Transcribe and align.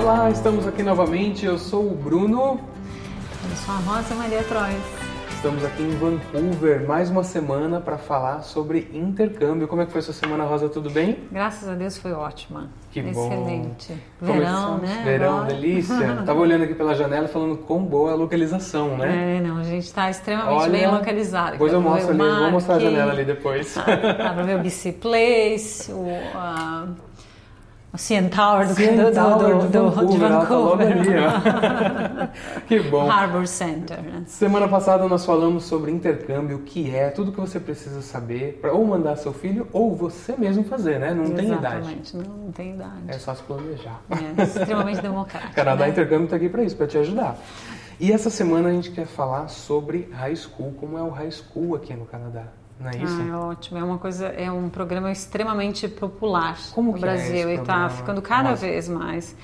Olá, 0.00 0.30
estamos 0.30 0.66
aqui 0.66 0.82
novamente. 0.82 1.44
Eu 1.46 1.58
sou 1.58 1.86
o 1.90 1.94
Bruno. 1.94 2.60
Eu 3.48 3.56
sou 3.56 3.74
a 3.74 3.78
Rosa 3.78 4.14
Maria 4.14 4.42
Trois. 4.44 4.76
Estamos 5.34 5.64
aqui 5.64 5.82
em 5.82 5.90
Vancouver 5.96 6.86
mais 6.86 7.08
uma 7.08 7.24
semana 7.24 7.80
para 7.80 7.96
falar 7.96 8.42
sobre 8.42 8.90
intercâmbio. 8.92 9.66
Como 9.66 9.80
é 9.80 9.86
que 9.86 9.92
foi 9.92 10.02
sua 10.02 10.12
semana, 10.12 10.44
Rosa? 10.44 10.68
Tudo 10.68 10.90
bem? 10.90 11.16
Graças 11.32 11.66
a 11.66 11.72
Deus 11.74 11.96
foi 11.96 12.12
ótima. 12.12 12.68
Que 12.92 13.00
Excelente. 13.00 13.14
bom. 13.16 13.32
Excelente. 13.32 14.02
Verão, 14.20 14.78
né? 14.78 15.02
Verão, 15.02 15.36
Agora. 15.38 15.54
delícia. 15.54 16.22
Tava 16.26 16.40
olhando 16.40 16.64
aqui 16.64 16.74
pela 16.74 16.94
janela 16.94 17.26
falando 17.26 17.56
quão 17.56 17.82
boa 17.82 18.10
é 18.10 18.12
a 18.12 18.16
localização, 18.16 18.98
né? 18.98 19.38
É, 19.38 19.40
não, 19.40 19.56
a 19.56 19.62
gente 19.64 19.84
está 19.84 20.10
extremamente 20.10 20.60
Olha, 20.60 20.70
bem 20.72 20.86
localizado. 20.90 21.52
Depois 21.52 21.72
eu 21.72 21.80
mostro 21.80 22.10
ali, 22.10 22.18
vou 22.18 22.50
mostrar 22.50 22.74
a 22.74 22.78
janela 22.80 23.12
ali 23.12 23.24
depois. 23.24 23.74
Dá 23.74 23.82
para 24.34 24.42
ver 24.42 24.56
o 24.56 24.58
BC 24.62 24.92
Place, 24.92 25.90
o, 25.90 26.06
a- 26.34 26.86
o 27.92 28.28
Tower 28.30 28.68
do, 28.68 28.74
CN 28.74 28.96
do, 28.96 29.10
do, 29.10 29.10
do, 29.10 30.06
de 30.06 30.18
tá 30.20 30.28
Vancouver. 30.28 30.92
ali, 30.92 31.08
ó. 31.18 32.60
que 32.68 32.78
bom. 32.80 33.10
Harbour 33.10 33.48
Center. 33.48 34.00
né? 34.00 34.22
Semana 34.26 34.68
passada 34.68 35.08
nós 35.08 35.24
falamos 35.24 35.64
sobre 35.64 35.90
intercâmbio, 35.90 36.58
o 36.58 36.60
que 36.60 36.94
é, 36.94 37.10
tudo 37.10 37.32
que 37.32 37.40
você 37.40 37.58
precisa 37.58 38.00
saber 38.00 38.60
para 38.60 38.72
ou 38.72 38.86
mandar 38.86 39.16
seu 39.16 39.32
filho 39.32 39.66
ou 39.72 39.96
você 39.96 40.36
mesmo 40.38 40.62
fazer, 40.62 41.00
né? 41.00 41.12
Não 41.12 41.30
tem 41.30 41.48
idade. 41.48 41.78
Exatamente, 41.78 42.16
não, 42.16 42.24
não 42.36 42.52
tem 42.52 42.74
idade. 42.74 43.02
É 43.08 43.18
só 43.18 43.34
se 43.34 43.42
planejar. 43.42 44.00
É, 44.08 44.42
extremamente 44.42 45.02
democrático. 45.02 45.54
Canadá 45.54 45.84
né? 45.84 45.90
Intercâmbio 45.90 46.24
está 46.24 46.36
aqui 46.36 46.48
para 46.48 46.62
isso, 46.62 46.76
para 46.76 46.86
te 46.86 46.96
ajudar. 46.96 47.36
E 47.98 48.12
essa 48.12 48.30
semana 48.30 48.68
a 48.68 48.72
gente 48.72 48.92
quer 48.92 49.06
falar 49.06 49.48
sobre 49.48 50.08
high 50.12 50.36
school, 50.36 50.72
como 50.78 50.96
é 50.96 51.02
o 51.02 51.10
high 51.10 51.30
school 51.30 51.74
aqui 51.74 51.92
no 51.92 52.06
Canadá, 52.06 52.44
não 52.80 52.90
é 52.90 52.96
isso? 52.96 53.20
Ah, 53.20 53.26
é 53.28 53.34
ótimo. 53.36 53.78
É 53.78 53.84
uma 53.84 53.98
coisa, 53.98 54.26
é 54.28 54.50
um 54.50 54.68
programa 54.68 55.10
extremamente 55.12 55.86
popular 55.88 56.56
Como 56.74 56.92
no 56.92 56.96
é 56.98 57.00
Brasil 57.00 57.48
esse 57.50 57.58
e 57.58 57.60
está 57.60 57.88
ficando 57.88 58.22
cada 58.22 58.50
Nossa. 58.50 58.66
vez 58.66 58.88
mais. 58.88 59.36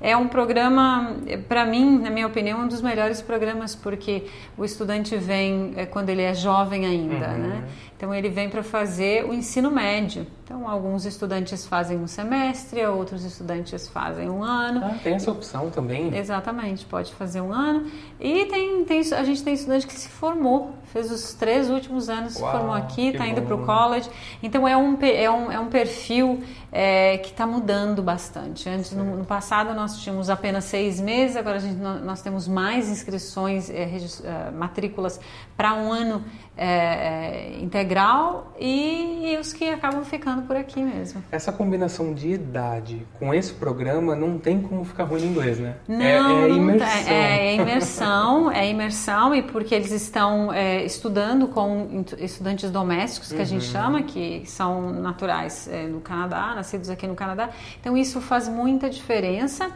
É 0.00 0.14
um 0.16 0.28
programa, 0.28 1.16
para 1.48 1.64
mim, 1.64 1.98
na 2.00 2.10
minha 2.10 2.26
opinião, 2.26 2.60
um 2.60 2.68
dos 2.68 2.82
melhores 2.82 3.22
programas 3.22 3.74
porque 3.74 4.24
o 4.56 4.64
estudante 4.64 5.16
vem 5.16 5.72
é, 5.76 5.86
quando 5.86 6.10
ele 6.10 6.20
é 6.22 6.34
jovem 6.34 6.84
ainda, 6.84 7.28
Uhum. 7.28 7.38
né? 7.38 7.64
Então 7.96 8.14
ele 8.14 8.28
vem 8.28 8.50
para 8.50 8.62
fazer 8.62 9.24
o 9.24 9.32
ensino 9.32 9.70
médio. 9.70 10.26
Então 10.44 10.68
alguns 10.68 11.06
estudantes 11.06 11.66
fazem 11.66 11.96
um 11.96 12.06
semestre, 12.06 12.84
outros 12.86 13.24
estudantes 13.24 13.88
fazem 13.88 14.28
um 14.28 14.44
ano. 14.44 14.82
Ah, 14.84 14.94
tem 15.02 15.14
essa 15.14 15.30
opção 15.30 15.70
também. 15.70 16.14
Exatamente, 16.14 16.84
pode 16.84 17.14
fazer 17.14 17.40
um 17.40 17.50
ano. 17.50 17.90
E 18.20 18.44
tem, 18.44 18.84
tem, 18.84 19.00
a 19.00 19.24
gente 19.24 19.42
tem 19.42 19.54
estudante 19.54 19.86
que 19.86 19.94
se 19.94 20.06
formou, 20.10 20.74
fez 20.92 21.10
os 21.10 21.32
três 21.32 21.70
últimos 21.70 22.10
anos, 22.10 22.36
Uau, 22.38 22.50
se 22.52 22.58
formou 22.58 22.74
aqui, 22.76 23.08
está 23.08 23.26
indo 23.26 23.40
para 23.40 23.54
o 23.54 23.64
college. 23.64 24.10
Então 24.42 24.68
é 24.68 24.76
um, 24.76 24.98
é 25.00 25.30
um, 25.30 25.50
é 25.50 25.58
um 25.58 25.68
perfil 25.68 26.42
é, 26.70 27.16
que 27.16 27.30
está 27.30 27.46
mudando 27.46 28.02
bastante. 28.02 28.68
Antes, 28.68 28.92
no, 28.92 29.16
no 29.16 29.24
passado, 29.24 29.72
nós 29.74 29.98
tínhamos 30.00 30.28
apenas 30.28 30.64
seis 30.64 31.00
meses, 31.00 31.36
agora 31.38 31.56
a 31.56 31.60
gente, 31.60 31.76
nó- 31.80 32.00
nós 32.00 32.20
temos 32.20 32.46
mais 32.46 32.90
inscrições, 32.90 33.70
é, 33.70 33.84
regis- 33.86 34.22
é, 34.22 34.50
matrículas 34.50 35.18
para 35.56 35.72
um 35.72 35.90
ano 35.90 36.22
é, 36.56 36.66
é, 36.66 37.58
integral 37.60 38.52
e, 38.58 39.32
e 39.32 39.38
os 39.38 39.52
que 39.52 39.68
acabam 39.68 40.04
ficando 40.04 40.42
por 40.42 40.56
aqui 40.56 40.80
mesmo. 40.80 41.22
Essa 41.32 41.50
combinação 41.52 42.14
de 42.14 42.30
idade 42.30 43.06
com 43.18 43.34
esse 43.34 43.52
programa 43.52 44.14
não 44.14 44.38
tem 44.38 44.60
como 44.60 44.84
ficar 44.84 45.04
ruim 45.04 45.22
no 45.22 45.26
inglês, 45.32 45.58
né? 45.58 45.76
Não, 45.88 45.98
é, 45.98 46.44
é 46.44 46.48
imersão. 46.50 47.12
É, 47.12 47.46
é 47.46 47.54
imersão, 47.56 48.50
é 48.50 48.70
imersão 48.70 49.34
e 49.34 49.42
porque 49.42 49.74
eles 49.74 49.90
estão 49.90 50.52
é, 50.52 50.84
estudando 50.84 51.48
com 51.48 52.04
estudantes 52.18 52.70
domésticos 52.70 53.30
que 53.30 53.36
a 53.36 53.40
Uhum. 53.40 53.46
gente 53.46 53.64
chama, 53.64 54.02
que 54.02 54.42
são 54.46 54.90
naturais 54.90 55.68
no 55.90 56.00
Canadá, 56.00 56.54
nascidos 56.54 56.88
aqui 56.88 57.06
no 57.06 57.14
Canadá. 57.14 57.50
Então 57.80 57.96
isso 57.96 58.20
faz 58.20 58.48
muita 58.48 58.88
diferença. 58.88 59.70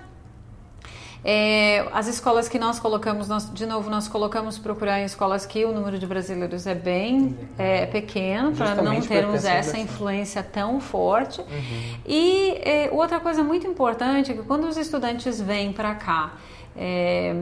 É, 1.24 1.86
as 1.92 2.06
escolas 2.06 2.48
que 2.48 2.58
nós 2.58 2.78
colocamos, 2.78 3.28
nós, 3.28 3.52
de 3.52 3.66
novo, 3.66 3.90
nós 3.90 4.06
colocamos 4.06 4.56
procurar 4.58 5.00
em 5.00 5.04
escolas 5.04 5.44
que 5.44 5.64
o 5.64 5.72
número 5.72 5.98
de 5.98 6.06
brasileiros 6.06 6.66
é 6.66 6.74
bem 6.74 7.36
é, 7.58 7.86
pequeno, 7.86 8.52
para 8.52 8.76
não 8.76 9.00
termos 9.00 9.44
essa 9.44 9.78
influência 9.78 10.42
tão 10.42 10.80
forte. 10.80 11.40
Uhum. 11.40 11.94
E 12.06 12.52
é, 12.62 12.88
outra 12.92 13.18
coisa 13.18 13.42
muito 13.42 13.66
importante 13.66 14.30
é 14.30 14.34
que 14.34 14.42
quando 14.42 14.66
os 14.68 14.76
estudantes 14.76 15.40
vêm 15.40 15.72
para 15.72 15.94
cá, 15.94 16.34
é, 16.76 17.34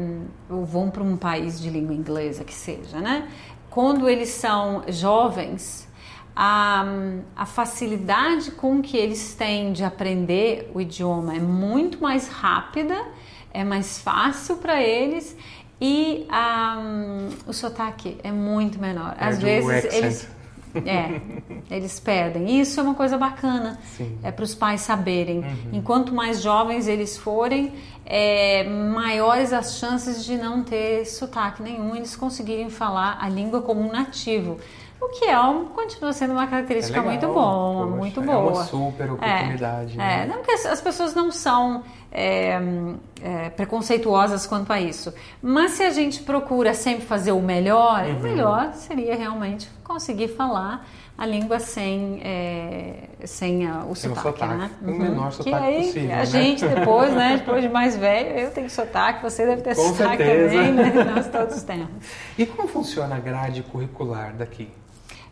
ou 0.48 0.64
vão 0.64 0.88
para 0.88 1.02
um 1.02 1.16
país 1.16 1.60
de 1.60 1.68
língua 1.68 1.94
inglesa 1.94 2.42
que 2.42 2.54
seja, 2.54 2.98
né? 3.00 3.28
Quando 3.68 4.08
eles 4.08 4.30
são 4.30 4.84
jovens, 4.88 5.86
a, 6.34 6.84
a 7.36 7.44
facilidade 7.44 8.50
com 8.52 8.80
que 8.80 8.96
eles 8.96 9.34
têm 9.34 9.72
de 9.72 9.84
aprender 9.84 10.70
o 10.74 10.80
idioma 10.80 11.36
é 11.36 11.38
muito 11.38 12.02
mais 12.02 12.28
rápida, 12.28 12.96
é 13.60 13.64
mais 13.64 13.98
fácil 13.98 14.56
para 14.56 14.80
eles 14.82 15.36
e 15.80 16.26
a, 16.30 16.78
o 17.46 17.52
sotaque 17.52 18.18
é 18.22 18.30
muito 18.32 18.80
menor. 18.80 19.14
Às 19.18 19.38
Perde 19.38 19.44
o 19.44 19.66
vezes 19.68 19.84
accent. 19.86 19.94
eles 20.04 20.36
é, 20.84 21.20
eles 21.74 21.98
perdem. 21.98 22.60
Isso 22.60 22.78
é 22.78 22.82
uma 22.82 22.94
coisa 22.94 23.16
bacana. 23.16 23.78
Sim. 23.96 24.18
É 24.22 24.30
para 24.30 24.44
os 24.44 24.54
pais 24.54 24.82
saberem. 24.82 25.42
Enquanto 25.72 26.14
mais 26.14 26.42
jovens 26.42 26.86
eles 26.86 27.16
forem, 27.16 27.72
é, 28.04 28.62
maiores 28.64 29.52
as 29.54 29.78
chances 29.78 30.22
de 30.24 30.36
não 30.36 30.62
ter 30.62 31.06
sotaque 31.06 31.62
nenhum, 31.62 31.96
eles 31.96 32.14
conseguirem 32.14 32.68
falar 32.68 33.16
a 33.20 33.28
língua 33.28 33.62
como 33.62 33.80
um 33.80 33.90
nativo. 33.90 34.58
O 35.00 35.08
que 35.08 35.26
é 35.26 35.38
um, 35.40 35.66
continua 35.66 36.12
sendo 36.12 36.32
uma 36.32 36.46
característica 36.46 36.98
É 36.98 37.02
legal, 37.02 37.12
muito 37.12 37.26
boa, 37.34 37.84
poxa, 37.86 37.96
muito 37.96 38.20
é 38.20 38.24
boa. 38.24 38.52
uma 38.52 38.64
super 38.64 39.10
oportunidade, 39.12 39.92
É, 39.94 39.96
né? 39.96 40.22
é, 40.22 40.26
não 40.26 40.36
porque 40.38 40.52
as 40.52 40.80
pessoas 40.80 41.14
não 41.14 41.30
são 41.30 41.84
é, 42.12 42.58
é, 43.22 43.48
preconceituosas 43.50 44.46
quanto 44.46 44.72
a 44.72 44.80
isso. 44.80 45.12
Mas 45.42 45.72
se 45.72 45.82
a 45.82 45.90
gente 45.90 46.22
procura 46.22 46.72
sempre 46.74 47.04
fazer 47.06 47.32
o 47.32 47.40
melhor, 47.40 48.04
Uhum. 48.04 48.16
o 48.16 48.20
melhor 48.22 48.72
seria 48.74 49.14
realmente 49.16 49.68
conseguir 49.84 50.28
falar 50.28 50.86
a 51.18 51.24
língua 51.24 51.58
sem, 51.58 52.20
é, 52.22 53.04
sem 53.24 53.66
a- 53.66 53.84
o 53.88 53.94
Sem 53.94 54.10
o 54.10 54.14
sotaque, 54.14 54.38
sotaque. 54.40 54.54
né? 54.58 54.70
O 54.82 54.90
menor 54.90 55.28
que 55.30 55.36
sotaque 55.36 55.64
aí, 55.64 55.86
possível, 55.86 56.12
A 56.12 56.16
né? 56.18 56.26
gente 56.26 56.66
depois, 56.66 57.14
né? 57.14 57.36
Depois 57.38 57.62
de 57.62 57.68
mais 57.70 57.96
velho, 57.96 58.38
eu 58.38 58.50
tenho 58.50 58.68
sotaque, 58.68 59.22
você 59.22 59.46
deve 59.46 59.62
ter 59.62 59.74
Com 59.74 59.82
sotaque 59.94 60.16
certeza. 60.22 60.54
também, 60.56 60.72
né? 60.72 61.04
Nós 61.14 61.26
todos 61.28 61.62
temos. 61.62 61.88
E 62.36 62.44
como 62.44 62.68
funciona 62.68 63.16
a 63.16 63.18
grade 63.20 63.62
curricular 63.62 64.34
daqui? 64.34 64.68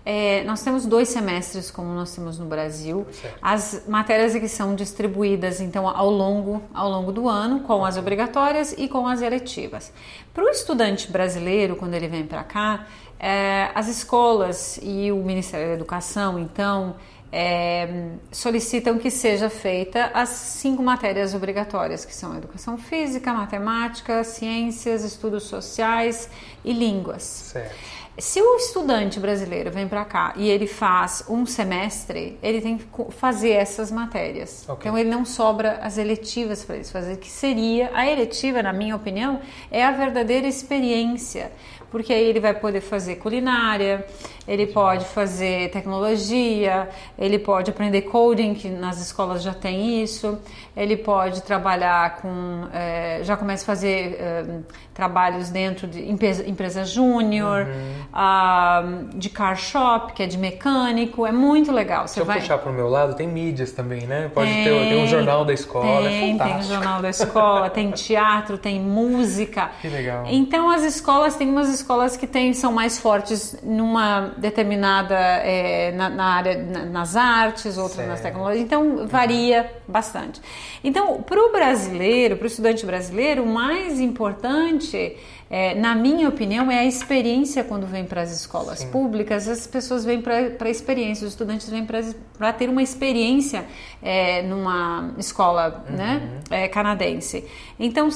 É, 0.06 0.44
nós 0.44 0.62
temos 0.62 0.84
dois 0.84 1.08
semestres, 1.08 1.70
como 1.70 1.94
nós 1.94 2.14
temos 2.14 2.38
no 2.38 2.44
Brasil. 2.44 3.06
Certo. 3.10 3.38
As 3.40 3.84
matérias 3.88 4.34
aqui 4.34 4.48
são 4.48 4.74
distribuídas, 4.74 5.60
então, 5.60 5.88
ao 5.88 6.10
longo, 6.10 6.62
ao 6.74 6.90
longo 6.90 7.10
do 7.10 7.28
ano, 7.28 7.60
com 7.60 7.84
as 7.84 7.96
obrigatórias 7.96 8.74
e 8.76 8.86
com 8.86 9.06
as 9.08 9.22
eletivas. 9.22 9.92
Para 10.34 10.44
o 10.44 10.48
estudante 10.48 11.10
brasileiro, 11.10 11.76
quando 11.76 11.94
ele 11.94 12.08
vem 12.08 12.26
para 12.26 12.44
cá, 12.44 12.86
é, 13.18 13.70
as 13.74 13.88
escolas 13.88 14.78
e 14.82 15.10
o 15.10 15.16
Ministério 15.16 15.68
da 15.68 15.74
Educação, 15.74 16.38
então, 16.38 16.96
é, 17.36 17.88
solicitam 18.30 18.96
que 18.96 19.10
seja 19.10 19.50
feita 19.50 20.08
as 20.14 20.28
cinco 20.28 20.84
matérias 20.84 21.34
obrigatórias, 21.34 22.04
que 22.04 22.14
são 22.14 22.36
educação 22.36 22.78
física, 22.78 23.34
matemática, 23.34 24.22
ciências, 24.22 25.02
estudos 25.02 25.42
sociais 25.42 26.30
e 26.64 26.72
línguas. 26.72 27.22
Certo. 27.22 27.74
Se 28.16 28.40
o 28.40 28.56
estudante 28.58 29.18
brasileiro 29.18 29.72
vem 29.72 29.88
para 29.88 30.04
cá 30.04 30.32
e 30.36 30.48
ele 30.48 30.68
faz 30.68 31.24
um 31.28 31.44
semestre, 31.44 32.38
ele 32.40 32.60
tem 32.60 32.78
que 32.78 32.86
fazer 33.10 33.50
essas 33.50 33.90
matérias. 33.90 34.64
Ok. 34.68 34.88
Então 34.88 34.96
ele 34.96 35.10
não 35.10 35.24
sobra 35.24 35.80
as 35.82 35.98
eletivas 35.98 36.64
para 36.64 36.76
eles 36.76 36.92
fazer, 36.92 37.16
que 37.16 37.28
seria 37.28 37.90
a 37.92 38.08
eletiva, 38.08 38.62
na 38.62 38.72
minha 38.72 38.94
opinião, 38.94 39.40
é 39.68 39.84
a 39.84 39.90
verdadeira 39.90 40.46
experiência, 40.46 41.50
porque 41.90 42.12
aí 42.12 42.22
ele 42.22 42.38
vai 42.38 42.54
poder 42.54 42.80
fazer 42.80 43.16
culinária, 43.16 44.06
ele 44.46 44.66
pode 44.66 45.04
fazer 45.06 45.70
tecnologia, 45.70 46.88
ele 47.18 47.38
pode 47.38 47.70
aprender 47.70 48.02
coding, 48.02 48.54
que 48.54 48.68
nas 48.68 49.00
escolas 49.00 49.42
já 49.42 49.54
tem 49.54 50.02
isso, 50.02 50.38
ele 50.76 50.96
pode 50.96 51.42
trabalhar 51.42 52.16
com, 52.16 52.66
eh, 52.72 53.20
já 53.22 53.36
começa 53.36 53.62
a 53.62 53.66
fazer 53.66 54.16
eh, 54.18 54.44
trabalhos 54.92 55.48
dentro 55.50 55.86
de 55.88 56.08
empresa, 56.08 56.48
empresa 56.48 56.84
júnior, 56.84 57.66
ah, 58.12 58.82
de 59.14 59.28
car 59.28 59.56
shop, 59.56 60.12
que 60.12 60.22
é 60.22 60.26
de 60.26 60.38
mecânico, 60.38 61.26
é 61.26 61.32
muito 61.32 61.72
legal. 61.72 62.06
Se 62.06 62.14
Você 62.14 62.20
eu 62.20 62.24
vai 62.24 62.40
puxar 62.40 62.58
pro 62.58 62.72
meu 62.72 62.88
lado, 62.88 63.14
tem 63.14 63.26
mídias 63.26 63.72
também, 63.72 64.06
né? 64.06 64.30
Pode 64.32 64.50
ter, 64.52 64.64
Tem, 64.64 64.88
tem 64.90 65.02
um 65.02 65.06
jornal 65.06 65.44
da 65.44 65.52
escola, 65.52 66.08
tem, 66.08 66.16
é 66.16 66.20
tem 66.20 66.34
o 66.34 66.38
fantástico. 66.38 66.72
jornal 66.74 67.02
da 67.02 67.10
escola, 67.10 67.70
tem 67.70 67.90
teatro, 67.92 68.58
tem 68.58 68.80
música. 68.80 69.70
Que 69.80 69.88
legal. 69.88 70.24
Então 70.28 70.70
as 70.70 70.82
escolas, 70.82 71.34
tem 71.34 71.48
umas 71.48 71.68
escolas 71.68 72.16
que 72.16 72.26
tem, 72.26 72.52
são 72.52 72.72
mais 72.72 72.98
fortes 72.98 73.56
numa 73.62 74.33
determinada, 74.36 75.16
é, 75.16 75.92
na, 75.92 76.08
na 76.08 76.24
área, 76.24 76.62
na- 76.62 76.84
nas 76.84 77.16
artes, 77.16 77.78
outras 77.78 78.06
nas 78.06 78.20
Certo. 78.20 78.32
tecnologias, 78.32 78.64
então 78.64 79.06
varia 79.06 79.70
bastante. 79.88 80.40
Então, 80.82 81.22
para 81.22 81.40
o 81.40 81.52
brasileiro, 81.52 82.36
para 82.36 82.44
o 82.44 82.48
estudante 82.48 82.84
brasileiro, 82.86 83.42
o 83.42 83.46
mais 83.46 84.00
importante 84.00 85.16
É, 85.50 85.74
na 85.74 85.94
minha 85.94 86.28
opinião, 86.28 86.68
é 86.70 86.80
a 86.80 86.84
experiência 86.84 87.62
quando 87.62 87.86
vem 87.86 88.04
para 88.04 88.22
as 88.22 88.32
escolas 88.32 88.78
Sim. 88.80 88.88
públicas, 88.90 89.46
as 89.46 89.66
pessoas 89.66 90.04
vêm 90.04 90.20
para 90.20 90.36
a 90.58 90.68
experiência, 90.70 91.26
os 91.26 91.32
estudantes 91.34 91.68
vêm 91.68 91.86
para 91.86 92.52
ter 92.54 92.68
uma 92.68 92.82
experiência 92.82 93.64
é, 94.02 94.42
numa 94.42 95.12
escola 95.18 95.84
uhum. 95.88 95.96
né, 95.96 96.28
é, 96.50 96.66
canadense. 96.66 97.44
Então, 97.78 98.08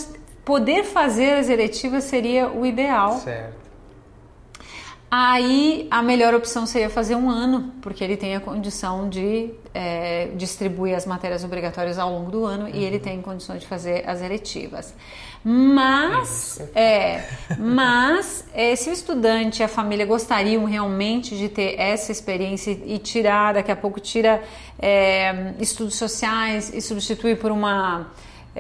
poder 0.44 0.82
fazer 0.85 1.35
as 1.35 1.49
eletivas 1.50 2.05
seria 2.05 2.49
o 2.49 2.65
ideal. 2.67 3.19
Certo. 3.19 3.68
Aí 5.10 5.88
a 5.90 6.02
melhor 6.02 6.34
opção 6.34 6.66
seria 6.66 6.90
fazer 6.90 7.14
um 7.14 7.31
ano, 7.31 7.72
porque 7.81 8.05
ele 8.05 8.16
tem 8.16 8.37
a 8.37 8.40
condição 8.40 9.08
de 9.08 9.50
é, 9.72 10.28
distribuir 10.37 10.94
as 10.94 11.06
matérias 11.06 11.43
obrigatórias 11.44 11.99
ao 11.99 12.12
longo 12.12 12.31
do 12.31 12.44
ano 12.44 12.64
uhum. 12.64 12.75
e 12.75 12.84
ele 12.84 12.96
uhum. 12.96 13.02
tem 13.02 13.22
condições 13.22 13.60
de 13.60 13.66
fazer 13.66 14.05
as 14.06 14.20
eletivas. 14.20 14.94
Mas, 15.43 16.60
é, 16.75 17.25
mas 17.58 18.44
é, 18.52 18.76
se 18.76 18.90
o 18.90 18.93
estudante 18.93 19.60
e 19.60 19.62
a 19.62 19.69
família 19.69 20.05
gostariam 20.05 20.64
realmente 20.66 21.38
de 21.38 21.49
ter 21.49 21.81
essa 21.81 22.12
experiência 22.12 22.72
e 22.72 22.99
tirar, 22.99 23.55
daqui 23.55 23.70
a 23.70 23.76
pouco 23.76 24.00
tira 24.00 24.43
é, 24.78 25.55
estudos 25.58 25.94
sociais 25.94 26.70
e 26.75 26.82
substituir 26.82 27.38
por 27.38 27.50
uma 27.50 28.08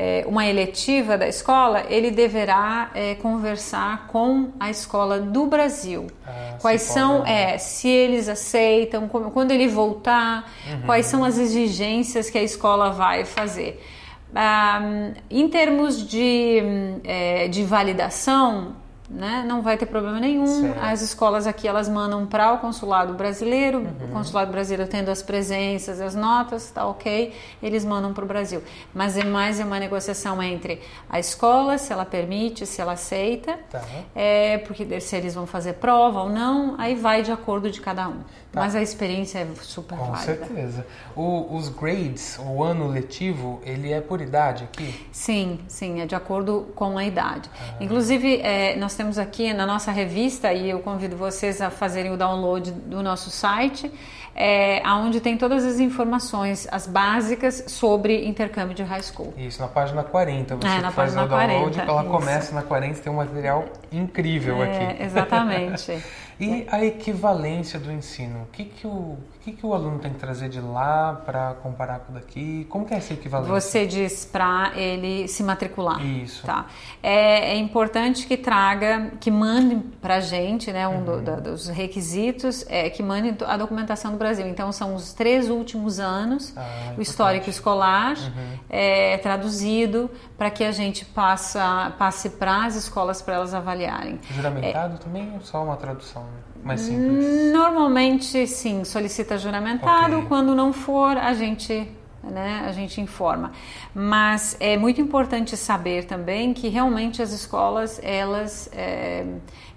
é, 0.00 0.24
uma 0.28 0.46
eletiva 0.46 1.18
da 1.18 1.26
escola, 1.26 1.82
ele 1.90 2.12
deverá 2.12 2.88
é, 2.94 3.16
conversar 3.16 4.06
com 4.06 4.50
a 4.60 4.70
escola 4.70 5.18
do 5.18 5.46
Brasil. 5.46 6.06
Ah, 6.24 6.54
quais 6.60 6.82
são, 6.82 7.24
né? 7.24 7.54
é, 7.54 7.58
se 7.58 7.88
eles 7.88 8.28
aceitam, 8.28 9.08
como, 9.08 9.32
quando 9.32 9.50
ele 9.50 9.66
voltar, 9.66 10.48
uhum. 10.70 10.82
quais 10.82 11.06
são 11.06 11.24
as 11.24 11.36
exigências 11.36 12.30
que 12.30 12.38
a 12.38 12.42
escola 12.44 12.92
vai 12.92 13.24
fazer. 13.24 13.84
Ah, 14.32 14.80
em 15.28 15.48
termos 15.48 16.06
de, 16.06 16.62
é, 17.02 17.48
de 17.48 17.64
validação, 17.64 18.76
né? 19.10 19.44
Não 19.46 19.62
vai 19.62 19.78
ter 19.78 19.86
problema 19.86 20.20
nenhum. 20.20 20.46
Certo. 20.46 20.78
As 20.82 21.00
escolas 21.00 21.46
aqui 21.46 21.66
elas 21.66 21.88
mandam 21.88 22.26
para 22.26 22.52
o 22.52 22.58
consulado 22.58 23.14
brasileiro, 23.14 23.78
uhum. 23.78 24.06
o 24.06 24.08
consulado 24.08 24.50
brasileiro 24.50 24.90
tendo 24.90 25.10
as 25.10 25.22
presenças, 25.22 26.00
as 26.00 26.14
notas, 26.14 26.70
tá 26.70 26.86
ok, 26.86 27.32
eles 27.62 27.84
mandam 27.84 28.12
para 28.12 28.24
o 28.24 28.26
Brasil. 28.26 28.62
Mas 28.94 29.16
é 29.16 29.24
mais 29.24 29.58
uma 29.60 29.78
negociação 29.78 30.42
entre 30.42 30.80
a 31.08 31.18
escola, 31.18 31.78
se 31.78 31.92
ela 31.92 32.04
permite, 32.04 32.66
se 32.66 32.80
ela 32.80 32.92
aceita, 32.92 33.58
tá. 33.70 33.82
é, 34.14 34.58
porque 34.58 35.00
se 35.00 35.16
eles 35.16 35.34
vão 35.34 35.46
fazer 35.46 35.74
prova 35.74 36.22
ou 36.22 36.28
não, 36.28 36.74
aí 36.78 36.94
vai 36.94 37.22
de 37.22 37.32
acordo 37.32 37.70
de 37.70 37.80
cada 37.80 38.08
um. 38.08 38.20
Tá. 38.50 38.60
Mas 38.60 38.74
a 38.74 38.80
experiência 38.82 39.40
é 39.40 39.46
super 39.60 39.98
Com 39.98 40.06
válida. 40.06 40.24
certeza. 40.24 40.86
O, 41.14 41.54
os 41.54 41.68
grades, 41.68 42.38
o 42.42 42.62
ano 42.62 42.88
letivo, 42.88 43.60
ele 43.62 43.92
é 43.92 44.00
por 44.00 44.22
idade 44.22 44.64
aqui? 44.64 45.06
Sim, 45.12 45.60
sim, 45.68 46.00
é 46.00 46.06
de 46.06 46.14
acordo 46.14 46.68
com 46.74 46.96
a 46.96 47.04
idade. 47.04 47.50
Ah. 47.54 47.76
Inclusive, 47.78 48.40
é, 48.40 48.74
nós 48.76 48.94
temos 48.98 49.16
aqui 49.16 49.54
na 49.54 49.64
nossa 49.64 49.92
revista, 49.92 50.52
e 50.52 50.68
eu 50.68 50.80
convido 50.80 51.16
vocês 51.16 51.62
a 51.62 51.70
fazerem 51.70 52.12
o 52.12 52.16
download 52.16 52.72
do 52.72 53.00
nosso 53.00 53.30
site, 53.30 53.90
é, 54.34 54.82
onde 54.90 55.20
tem 55.20 55.38
todas 55.38 55.64
as 55.64 55.78
informações, 55.78 56.66
as 56.70 56.86
básicas 56.86 57.64
sobre 57.68 58.26
intercâmbio 58.26 58.74
de 58.74 58.82
high 58.82 59.02
school. 59.02 59.32
Isso, 59.36 59.62
na 59.62 59.68
página 59.68 60.02
40. 60.02 60.56
Você 60.56 60.66
é, 60.66 60.80
na 60.80 60.90
faz 60.90 61.12
o 61.12 61.14
download, 61.14 61.76
40, 61.76 61.80
ela 61.80 62.02
isso. 62.02 62.10
começa 62.10 62.54
na 62.54 62.62
40, 62.62 63.00
tem 63.00 63.12
um 63.12 63.16
material 63.16 63.66
incrível 63.92 64.62
é, 64.62 64.86
aqui. 64.86 65.02
Exatamente. 65.04 66.04
E 66.40 66.64
a 66.70 66.84
equivalência 66.84 67.80
do 67.80 67.90
ensino? 67.90 68.42
O 68.42 68.46
que, 68.52 68.64
que, 68.64 68.86
o 68.86 69.16
que, 69.52 69.56
que 69.60 69.66
o 69.66 69.74
aluno 69.74 69.98
tem 69.98 70.12
que 70.12 70.18
trazer 70.18 70.48
de 70.48 70.60
lá 70.60 71.22
para 71.24 71.54
comparar 71.62 72.00
com 72.00 72.12
daqui? 72.12 72.66
Como 72.68 72.84
que 72.84 72.94
é 72.94 72.98
essa 72.98 73.14
equivalência? 73.14 73.52
Você 73.52 73.86
diz 73.86 74.24
para 74.24 74.72
ele 74.74 75.28
se 75.28 75.42
matricular. 75.42 76.04
Isso. 76.04 76.46
Tá. 76.46 76.66
É, 77.02 77.52
é 77.52 77.56
importante 77.56 78.26
que 78.26 78.36
traga, 78.36 79.12
que 79.20 79.30
mande 79.30 79.76
para 80.00 80.16
a 80.16 80.20
gente, 80.20 80.72
né, 80.72 80.86
um 80.86 80.98
uhum. 80.98 81.04
do, 81.04 81.22
da, 81.22 81.36
dos 81.36 81.68
requisitos, 81.68 82.64
é 82.68 82.90
que 82.90 83.02
mande 83.02 83.36
a 83.44 83.56
documentação 83.56 84.12
do 84.12 84.18
Brasil. 84.18 84.46
Então, 84.46 84.72
são 84.72 84.94
os 84.94 85.12
três 85.12 85.48
últimos 85.48 85.98
anos, 85.98 86.52
ah, 86.56 86.94
o 86.96 87.02
histórico 87.02 87.48
escolar, 87.48 88.16
uhum. 88.16 88.58
é, 88.68 89.18
traduzido, 89.18 90.10
para 90.36 90.50
que 90.50 90.64
a 90.64 90.72
gente 90.72 91.04
passa, 91.04 91.92
passe 91.98 92.30
para 92.30 92.66
as 92.66 92.74
escolas 92.74 93.22
para 93.22 93.34
elas 93.34 93.54
avaliarem. 93.54 94.18
Juramentado 94.30 94.94
é, 94.94 94.98
também 94.98 95.32
ou 95.34 95.40
só 95.40 95.62
uma 95.62 95.76
tradução? 95.76 96.24
Mais 96.62 96.80
simples? 96.82 97.52
Normalmente, 97.52 98.46
sim, 98.46 98.84
solicita 98.84 99.38
juramentado. 99.38 100.16
Okay. 100.16 100.28
Quando 100.28 100.54
não 100.54 100.72
for, 100.72 101.16
a 101.16 101.34
gente 101.34 101.88
né, 102.22 102.64
a 102.66 102.72
gente 102.72 103.00
informa. 103.00 103.52
Mas 103.94 104.56
é 104.60 104.76
muito 104.76 105.00
importante 105.00 105.56
saber 105.56 106.04
também 106.04 106.52
que 106.52 106.68
realmente 106.68 107.22
as 107.22 107.32
escolas 107.32 108.00
elas, 108.02 108.68
é, 108.72 109.24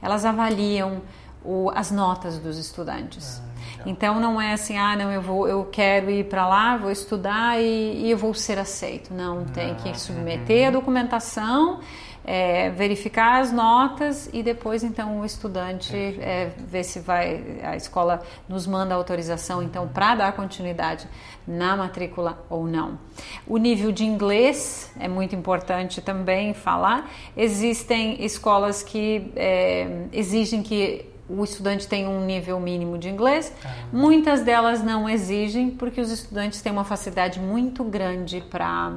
elas 0.01 0.25
avaliam 0.25 1.01
o, 1.44 1.72
as 1.74 1.92
notas 1.92 2.38
dos 2.38 2.57
estudantes. 2.57 3.42
Ah, 3.80 3.83
então 3.86 4.19
não 4.19 4.39
é 4.39 4.54
assim, 4.54 4.78
ah, 4.78 4.95
não, 4.95 5.12
eu 5.12 5.22
vou, 5.22 5.48
eu 5.48 5.66
quero 5.66 6.10
ir 6.10 6.25
para 6.25 6.48
lá, 6.48 6.78
vou 6.78 6.92
estudar 6.92 7.60
e, 7.60 8.06
e, 8.06 8.12
eu 8.12 8.18
vou 8.18 8.33
ser 8.33 8.60
aceito. 8.60 9.13
Não, 9.13 9.45
tem 9.45 9.75
que 9.75 9.89
ah, 9.89 9.94
submeter 9.94 10.68
a 10.68 10.72
documentação 10.72 11.80
é, 12.23 12.69
verificar 12.69 13.41
as 13.41 13.51
notas 13.51 14.29
e 14.31 14.44
depois 14.44 14.83
então 14.83 15.19
o 15.19 15.25
estudante 15.25 15.95
é, 15.95 16.51
ver 16.57 16.83
se 16.83 17.00
vai 17.00 17.59
a 17.63 17.75
escola 17.75 18.21
nos 18.47 18.68
manda 18.68 18.94
autorização 18.94 19.63
então 19.63 19.88
para 19.88 20.15
dar 20.15 20.31
continuidade 20.33 21.07
na 21.47 21.75
matrícula 21.75 22.44
ou 22.50 22.68
não. 22.68 23.00
O 23.47 23.57
nível 23.57 23.91
de 23.91 24.06
inglês 24.06 24.91
é 25.00 25.07
muito 25.07 25.35
importante 25.35 26.01
também 26.01 26.53
falar. 26.53 27.09
Existem 27.35 28.23
escolas 28.23 28.83
que 28.83 29.31
é, 29.35 30.06
exigem 30.13 30.62
que 30.62 31.06
o 31.27 31.44
estudante 31.44 31.88
tenha 31.88 32.09
um 32.09 32.25
nível 32.25 32.59
mínimo 32.59 32.97
de 32.97 33.09
inglês. 33.09 33.53
Muitas 33.91 34.41
delas 34.41 34.83
não 34.83 35.07
exigem, 35.07 35.71
porque 35.71 36.01
os 36.01 36.12
estudantes 36.12 36.62
têm 36.62 36.71
uma 36.71 36.83
facilidade 36.83 37.39
muito 37.39 37.83
grande 37.83 38.41
para 38.41 38.95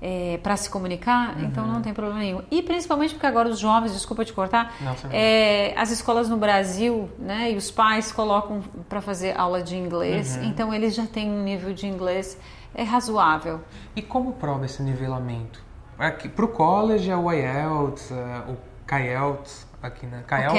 é, 0.00 0.38
para 0.42 0.56
se 0.56 0.68
comunicar, 0.68 1.36
uhum. 1.36 1.44
então 1.44 1.66
não 1.66 1.80
tem 1.80 1.94
problema 1.94 2.20
nenhum. 2.20 2.42
E 2.50 2.62
principalmente 2.62 3.14
porque 3.14 3.26
agora 3.26 3.48
os 3.48 3.58
jovens, 3.58 3.92
desculpa 3.92 4.24
te 4.24 4.32
cortar, 4.32 4.74
é, 5.10 5.74
as 5.76 5.90
escolas 5.90 6.28
no 6.28 6.36
Brasil, 6.36 7.08
né, 7.18 7.52
e 7.52 7.56
os 7.56 7.70
pais 7.70 8.12
colocam 8.12 8.62
para 8.88 9.00
fazer 9.00 9.38
aula 9.38 9.62
de 9.62 9.76
inglês, 9.76 10.36
uhum. 10.36 10.44
então 10.44 10.74
eles 10.74 10.94
já 10.94 11.06
têm 11.06 11.30
um 11.30 11.42
nível 11.42 11.72
de 11.72 11.86
inglês 11.86 12.38
é 12.74 12.82
razoável. 12.82 13.60
E 13.94 14.02
como 14.02 14.34
prova 14.34 14.66
esse 14.66 14.82
nivelamento? 14.82 15.64
Para 15.96 16.44
o 16.44 16.48
college 16.48 17.10
é 17.10 17.16
o 17.16 17.32
IELTS, 17.32 18.12
é, 18.12 18.52
o 18.52 18.56
CAIELTS, 18.86 19.65
aqui, 19.86 20.06
né? 20.06 20.22
Kael, 20.26 20.52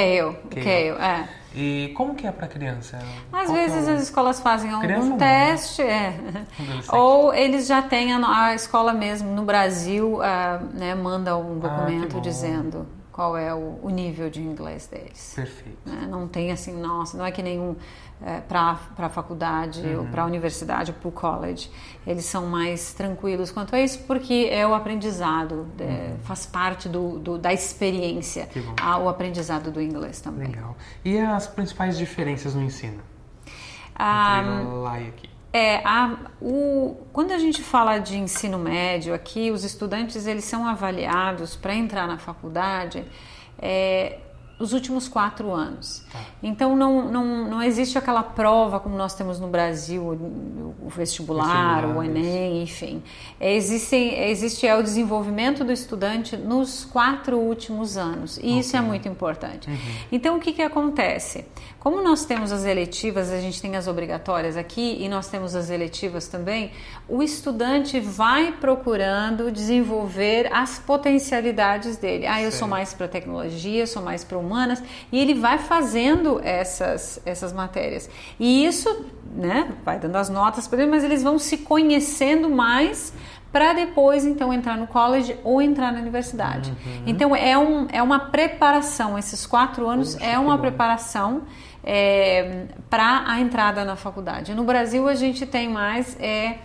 Kael, 0.50 0.98
é. 1.00 1.28
E 1.56 1.92
como 1.96 2.14
que 2.14 2.28
é 2.28 2.32
para 2.32 2.48
criança? 2.48 3.00
Às 3.32 3.46
Qual 3.48 3.56
vezes 3.56 3.88
é 3.88 3.92
o... 3.92 3.96
as 3.96 4.04
escolas 4.04 4.40
fazem 4.40 4.72
algum 4.72 5.18
teste, 5.18 5.82
é. 5.82 6.14
ou 6.94 7.34
eles 7.34 7.68
já 7.68 7.82
têm 7.82 8.14
a, 8.14 8.46
a, 8.46 8.56
escola 8.56 8.94
mesmo 8.94 9.32
no 9.32 9.44
Brasil, 9.44 10.18
uh, 10.18 10.78
né, 10.78 10.94
manda 10.94 11.36
um 11.38 11.58
ah, 11.58 11.68
documento 11.68 12.18
ah, 12.18 12.22
dizendo 12.22 12.88
qual 13.18 13.36
é 13.36 13.52
o, 13.52 13.80
o, 13.82 13.90
nível 13.90 14.30
de 14.30 14.40
inglês 14.40 14.86
deles. 14.86 15.34
Perfeito. 15.36 15.80
Né? 15.84 16.08
Não 16.08 16.28
tem 16.28 16.52
assim, 16.52 16.80
nossa, 16.80 17.18
não 17.18 17.26
é 17.26 17.32
que 17.32 17.42
nenhum 17.42 17.76
é, 18.22 18.42
para 18.42 18.78
a 18.96 19.10
faculdade, 19.10 19.82
uhum. 19.82 20.02
ou 20.02 20.06
para 20.06 20.22
a 20.22 20.26
universidade, 20.28 20.92
ou 20.92 20.98
para 21.00 21.10
o 21.10 21.12
college. 21.12 21.68
Eles 22.06 22.26
são 22.26 22.46
mais 22.46 22.94
tranquilos 22.94 23.50
quanto 23.50 23.76
a 23.76 23.82
isso, 23.82 24.04
porque 24.04 24.48
é 24.52 24.68
o 24.68 24.76
aprendizado, 24.76 25.66
é, 25.80 25.84
uhum. 25.84 26.20
faz 26.20 26.46
parte 26.46 26.88
do, 26.88 27.18
do 27.18 27.40
da 27.40 27.52
experiência, 27.52 28.48
a, 28.80 29.00
o 29.00 29.10
aprendizado 29.10 29.72
do 29.72 29.82
inglês 29.82 30.22
também. 30.22 30.50
Legal. 30.50 30.78
E 31.04 31.18
as 31.18 31.48
principais 31.48 31.98
diferenças 31.98 32.54
no 32.54 32.62
ensino? 32.62 33.02
Ah, 33.96 34.44
lá 34.64 35.00
e 35.00 35.08
aqui. 35.08 35.37
É, 35.58 35.82
a, 35.84 36.16
o, 36.40 36.96
quando 37.12 37.32
a 37.32 37.40
gente 37.40 37.64
fala 37.64 37.98
de 37.98 38.16
ensino 38.16 38.60
médio 38.60 39.12
aqui, 39.12 39.50
os 39.50 39.64
estudantes 39.64 40.28
eles 40.28 40.44
são 40.44 40.68
avaliados 40.68 41.56
para 41.56 41.74
entrar 41.74 42.08
na 42.08 42.20
faculdade 42.20 43.04
é, 43.58 44.20
os 44.60 44.74
últimos 44.74 45.08
quatro 45.08 45.52
anos. 45.52 46.04
Tá. 46.12 46.20
Então 46.42 46.76
não, 46.76 47.12
não, 47.12 47.50
não 47.50 47.64
existe 47.64 47.98
aquela 47.98 48.24
prova 48.24 48.80
como 48.80 48.96
nós 48.96 49.14
temos 49.14 49.40
no 49.40 49.48
Brasil, 49.48 50.04
o 50.04 50.90
vestibular, 50.90 51.86
o 51.86 52.02
Enem, 52.02 52.64
enfim. 52.64 53.04
Existe, 53.40 54.66
é 54.66 54.76
o 54.76 54.82
desenvolvimento 54.82 55.64
do 55.64 55.72
estudante 55.72 56.36
nos 56.36 56.84
quatro 56.86 57.38
últimos 57.38 57.98
anos 57.98 58.38
e 58.38 58.40
okay. 58.40 58.60
isso 58.60 58.76
é 58.76 58.82
muito 58.82 59.08
importante. 59.08 59.70
Uhum. 59.70 59.78
Então 60.12 60.38
o 60.38 60.40
que, 60.40 60.54
que 60.54 60.62
acontece? 60.62 61.46
Como 61.80 62.02
nós 62.02 62.26
temos 62.26 62.52
as 62.52 62.66
eletivas, 62.66 63.32
a 63.32 63.40
gente 63.40 63.62
tem 63.62 63.76
as 63.76 63.88
obrigatórias 63.88 64.58
aqui 64.58 64.98
e 65.00 65.08
nós 65.08 65.30
temos 65.30 65.56
as 65.56 65.70
eletivas 65.70 66.28
também, 66.28 66.72
o 67.08 67.24
estudante 67.24 68.00
vai 68.00 68.52
procurando 68.52 69.52
desenvolver 69.52 70.52
as 70.52 70.80
potencialidades 70.80 71.96
dele. 71.96 72.26
Ah, 72.28 72.42
eu 72.42 72.52
sou 72.52 72.68
mais 72.68 72.94
para 72.94 73.08
tecnologia, 73.08 73.88
sou 73.88 74.02
mais 74.02 74.24
para 74.24 74.38
humanas, 74.48 74.82
e 75.12 75.20
ele 75.20 75.34
vai 75.34 75.58
fazendo 75.58 76.40
essas, 76.44 77.22
essas 77.26 77.54
matérias. 77.54 78.10
E 78.40 78.66
isso, 78.66 79.06
né, 79.36 79.70
vai 79.86 80.00
dando 80.00 80.16
as 80.16 80.30
notas 80.30 80.68
para 80.68 80.82
ele, 80.82 80.92
mas 80.92 81.04
eles 81.04 81.22
vão 81.22 81.38
se 81.38 81.60
conhecendo 81.60 82.50
mais 82.50 83.14
para 83.52 83.74
depois 83.74 84.26
então 84.26 84.54
entrar 84.54 84.78
no 84.78 84.88
college 84.88 85.38
ou 85.44 85.62
entrar 85.62 85.92
na 85.92 86.00
universidade. 86.00 86.70
Uhum. 86.70 87.04
Então 87.08 87.36
é, 87.36 87.58
um, 87.58 87.88
é 87.92 88.04
uma 88.04 88.20
preparação, 88.20 89.18
esses 89.18 89.46
quatro 89.46 89.88
anos 89.88 90.16
Poxa, 90.16 90.26
é 90.26 90.38
uma 90.38 90.58
preparação 90.58 91.44
é, 91.84 92.66
para 92.90 93.24
a 93.26 93.40
entrada 93.40 93.86
na 93.86 93.96
faculdade. 93.96 94.54
No 94.54 94.64
Brasil 94.64 95.08
a 95.08 95.16
gente 95.16 95.46
tem 95.46 95.70
mais 95.70 96.18
é, 96.20 96.58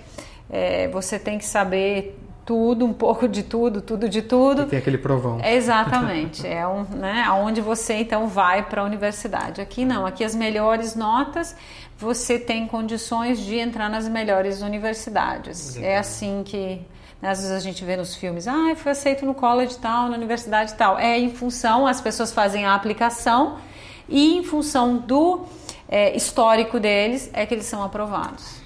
é, 0.51 0.89
você 0.89 1.19
tem 1.19 1.39
que 1.39 1.47
saber 1.47 2.19
tudo, 2.45 2.85
um 2.85 2.93
pouco 2.93 3.29
de 3.29 3.43
tudo, 3.43 3.81
tudo 3.81 4.09
de 4.09 4.23
tudo. 4.23 4.63
E 4.63 4.67
tem 4.67 4.79
aquele 4.79 4.99
provão. 4.99 5.41
Exatamente. 5.45 6.45
é 6.47 6.67
um, 6.67 6.85
né, 6.85 7.25
aonde 7.27 7.61
você 7.61 7.95
então 7.95 8.27
vai 8.27 8.63
para 8.65 8.83
a 8.83 8.85
universidade. 8.85 9.61
Aqui 9.61 9.85
não, 9.85 10.05
aqui 10.07 10.25
as 10.25 10.35
melhores 10.35 10.95
notas, 10.95 11.57
você 11.97 12.39
tem 12.39 12.67
condições 12.67 13.41
de 13.41 13.57
entrar 13.57 13.89
nas 13.89 14.09
melhores 14.09 14.61
universidades. 14.63 15.77
É 15.77 15.99
assim 15.99 16.43
que 16.45 16.81
né, 17.21 17.31
às 17.31 17.39
vezes 17.39 17.53
a 17.53 17.61
gente 17.61 17.85
vê 17.85 17.97
nos 17.97 18.17
filmes, 18.17 18.49
ah, 18.49 18.75
foi 18.75 18.93
aceito 18.93 19.25
no 19.25 19.35
college 19.35 19.79
tal, 19.79 20.09
na 20.09 20.17
universidade 20.17 20.75
tal. 20.75 20.99
É 20.99 21.19
em 21.19 21.31
função, 21.31 21.87
as 21.87 22.01
pessoas 22.01 22.33
fazem 22.33 22.67
a 22.67 22.75
aplicação 22.75 23.59
e 24.09 24.37
em 24.37 24.43
função 24.43 24.97
do 24.99 25.47
é, 25.89 26.17
histórico 26.17 26.81
deles 26.81 27.31
é 27.33 27.47
que 27.47 27.55
eles 27.55 27.67
são 27.67 27.83
aprovados. 27.83 28.62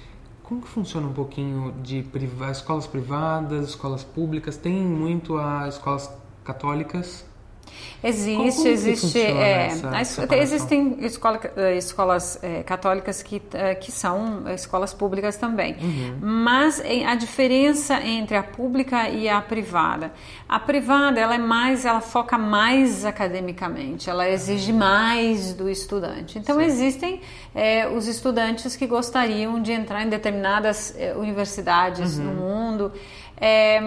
Como 0.47 0.61
que 0.61 0.67
funciona 0.69 1.05
um 1.05 1.13
pouquinho 1.13 1.73
de 1.83 2.03
priva 2.03 2.49
escolas 2.49 2.87
privadas, 2.87 3.67
escolas 3.67 4.05
públicas? 4.05 4.55
Tem 4.55 4.81
muito 4.81 5.37
a 5.37 5.67
escolas 5.67 6.09
católicas 6.45 7.25
Existe, 8.03 8.55
Como 8.55 8.67
existe. 8.67 9.19
É, 9.19 9.71
existem 10.39 10.97
escola, 11.01 11.39
eh, 11.55 11.77
escolas 11.77 12.37
é, 12.43 12.61
católicas 12.61 13.23
que, 13.23 13.41
é, 13.53 13.73
que 13.73 13.91
são 13.91 14.47
escolas 14.53 14.93
públicas 14.93 15.35
também. 15.35 15.75
Uhum. 15.81 16.17
Mas 16.21 16.79
a 16.79 17.15
diferença 17.15 17.99
entre 18.01 18.37
a 18.37 18.43
pública 18.43 19.09
e 19.09 19.27
a 19.27 19.41
privada. 19.41 20.11
A 20.47 20.59
privada 20.59 21.19
ela 21.19 21.35
é 21.35 21.39
mais, 21.39 21.85
ela 21.85 22.01
foca 22.01 22.37
mais 22.37 23.03
academicamente, 23.03 24.09
ela 24.09 24.29
exige 24.29 24.71
uhum. 24.71 24.77
mais 24.77 25.53
do 25.53 25.69
estudante. 25.69 26.37
Então 26.37 26.57
Sim. 26.57 26.65
existem 26.65 27.21
os 27.95 28.07
estudantes 28.07 28.75
que 28.75 28.85
gostariam 28.85 29.59
de 29.59 29.71
entrar 29.71 30.03
em 30.03 30.09
determinadas 30.09 30.95
universidades 31.17 32.17
uhum. 32.17 32.25
no 32.25 32.33
mundo. 32.33 32.91
É, 33.39 33.79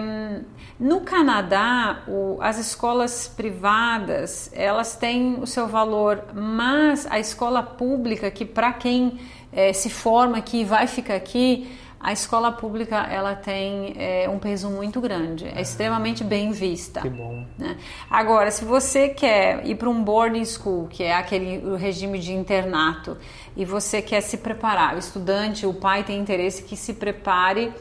no 0.79 1.01
Canadá, 1.01 2.03
o, 2.07 2.37
as 2.41 2.57
escolas 2.57 3.27
privadas 3.27 4.49
elas 4.53 4.95
têm 4.95 5.37
o 5.39 5.45
seu 5.45 5.67
valor, 5.67 6.23
mas 6.33 7.05
a 7.05 7.19
escola 7.19 7.61
pública, 7.61 8.31
que 8.31 8.45
para 8.45 8.73
quem 8.73 9.19
é, 9.51 9.73
se 9.73 9.89
forma 9.89 10.37
aqui 10.37 10.61
e 10.61 10.65
vai 10.65 10.87
ficar 10.87 11.15
aqui, 11.15 11.69
a 11.99 12.11
escola 12.11 12.51
pública 12.51 12.95
ela 12.95 13.35
tem 13.35 13.93
é, 13.95 14.27
um 14.27 14.39
peso 14.39 14.71
muito 14.71 14.99
grande, 14.99 15.45
é 15.45 15.61
extremamente 15.61 16.23
bem 16.23 16.51
vista. 16.51 17.01
Que 17.01 17.09
bom. 17.09 17.45
Né? 17.59 17.77
Agora, 18.09 18.49
se 18.49 18.65
você 18.65 19.09
quer 19.09 19.63
ir 19.67 19.75
para 19.75 19.87
um 19.87 20.03
boarding 20.03 20.45
school, 20.45 20.87
que 20.87 21.03
é 21.03 21.13
aquele 21.13 21.77
regime 21.77 22.17
de 22.17 22.33
internato, 22.33 23.17
e 23.55 23.63
você 23.65 24.01
quer 24.01 24.21
se 24.21 24.37
preparar, 24.37 24.95
o 24.95 24.97
estudante, 24.97 25.67
o 25.67 25.75
pai 25.75 26.03
tem 26.03 26.19
interesse 26.19 26.63
que 26.63 26.75
se 26.75 26.95
prepare 26.95 27.71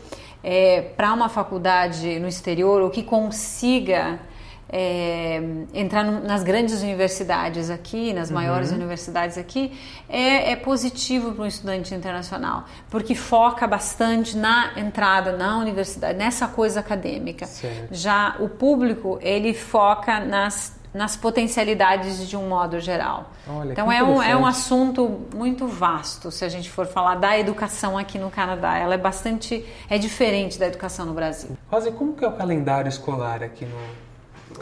é, 0.42 0.82
para 0.96 1.12
uma 1.12 1.28
faculdade 1.28 2.18
no 2.18 2.28
exterior 2.28 2.82
ou 2.82 2.90
que 2.90 3.02
consiga 3.02 4.18
é, 4.72 5.42
entrar 5.74 6.04
no, 6.04 6.20
nas 6.20 6.42
grandes 6.42 6.80
universidades 6.80 7.70
aqui, 7.70 8.12
nas 8.12 8.28
uhum. 8.28 8.36
maiores 8.36 8.70
universidades 8.70 9.36
aqui, 9.36 9.72
é, 10.08 10.52
é 10.52 10.56
positivo 10.56 11.32
para 11.32 11.44
um 11.44 11.46
estudante 11.46 11.94
internacional, 11.94 12.64
porque 12.88 13.14
foca 13.14 13.66
bastante 13.66 14.36
na 14.36 14.72
entrada 14.76 15.36
na 15.36 15.58
universidade, 15.58 16.16
nessa 16.16 16.46
coisa 16.46 16.80
acadêmica. 16.80 17.46
Certo. 17.46 17.88
Já 17.92 18.36
o 18.38 18.48
público, 18.48 19.18
ele 19.20 19.52
foca 19.52 20.20
nas 20.20 20.79
nas 20.92 21.16
potencialidades 21.16 22.28
de 22.28 22.36
um 22.36 22.48
modo 22.48 22.80
geral. 22.80 23.30
Olha, 23.48 23.72
então 23.72 23.90
é 23.90 24.02
um, 24.02 24.22
é 24.22 24.36
um 24.36 24.44
assunto 24.44 25.20
muito 25.34 25.66
vasto 25.66 26.30
se 26.30 26.44
a 26.44 26.48
gente 26.48 26.70
for 26.70 26.86
falar 26.86 27.14
da 27.14 27.38
educação 27.38 27.96
aqui 27.96 28.18
no 28.18 28.30
Canadá. 28.30 28.76
Ela 28.76 28.94
é 28.94 28.98
bastante 28.98 29.64
é 29.88 29.98
diferente 29.98 30.58
da 30.58 30.66
educação 30.66 31.06
no 31.06 31.12
Brasil. 31.12 31.56
Rosa, 31.70 31.92
como 31.92 32.14
que 32.14 32.24
é 32.24 32.28
o 32.28 32.32
calendário 32.32 32.88
escolar 32.88 33.42
aqui 33.42 33.64
no 33.64 34.10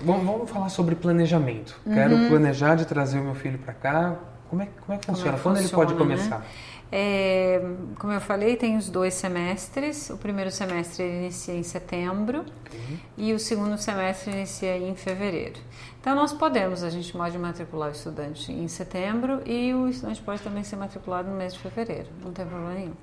Vamos, 0.03 0.25
vamos 0.25 0.51
falar 0.51 0.69
sobre 0.69 0.95
planejamento. 0.95 1.79
Uhum. 1.85 1.95
Quero 1.95 2.29
planejar 2.29 2.75
de 2.75 2.85
trazer 2.85 3.19
o 3.19 3.25
meu 3.25 3.35
filho 3.35 3.59
para 3.59 3.73
cá. 3.73 4.17
Como 4.49 4.63
é, 4.63 4.69
como 4.87 4.97
é 4.97 4.99
que 4.99 5.07
funciona? 5.07 5.31
É 5.31 5.37
que 5.37 5.43
Quando 5.43 5.57
funciona, 5.57 5.83
ele 5.83 5.89
pode 5.89 5.95
começar? 5.99 6.39
Né? 6.39 6.45
É, 6.91 7.61
como 7.99 8.13
eu 8.13 8.21
falei, 8.21 8.57
tem 8.57 8.77
os 8.77 8.89
dois 8.89 9.15
semestres. 9.15 10.09
O 10.11 10.17
primeiro 10.17 10.51
semestre 10.51 11.05
ele 11.05 11.17
inicia 11.19 11.55
em 11.55 11.63
setembro 11.63 12.41
okay. 12.41 12.99
e 13.17 13.33
o 13.35 13.39
segundo 13.39 13.77
semestre 13.77 14.33
inicia 14.33 14.77
em 14.79 14.95
fevereiro. 14.95 15.61
Então 16.01 16.15
nós 16.15 16.33
podemos, 16.33 16.83
a 16.83 16.91
gente 16.91 17.13
pode 17.13 17.37
matricular 17.39 17.91
o 17.91 17.93
estudante 17.93 18.51
em 18.51 18.67
setembro 18.69 19.43
e 19.45 19.75
o 19.75 19.89
estudante 19.89 20.23
pode 20.23 20.41
também 20.41 20.65
ser 20.65 20.77
matriculado 20.77 21.29
no 21.29 21.37
mês 21.37 21.53
de 21.53 21.59
fevereiro, 21.59 22.09
não 22.25 22.33
tem 22.33 22.47
problema 22.47 22.73
nenhum. 22.73 22.95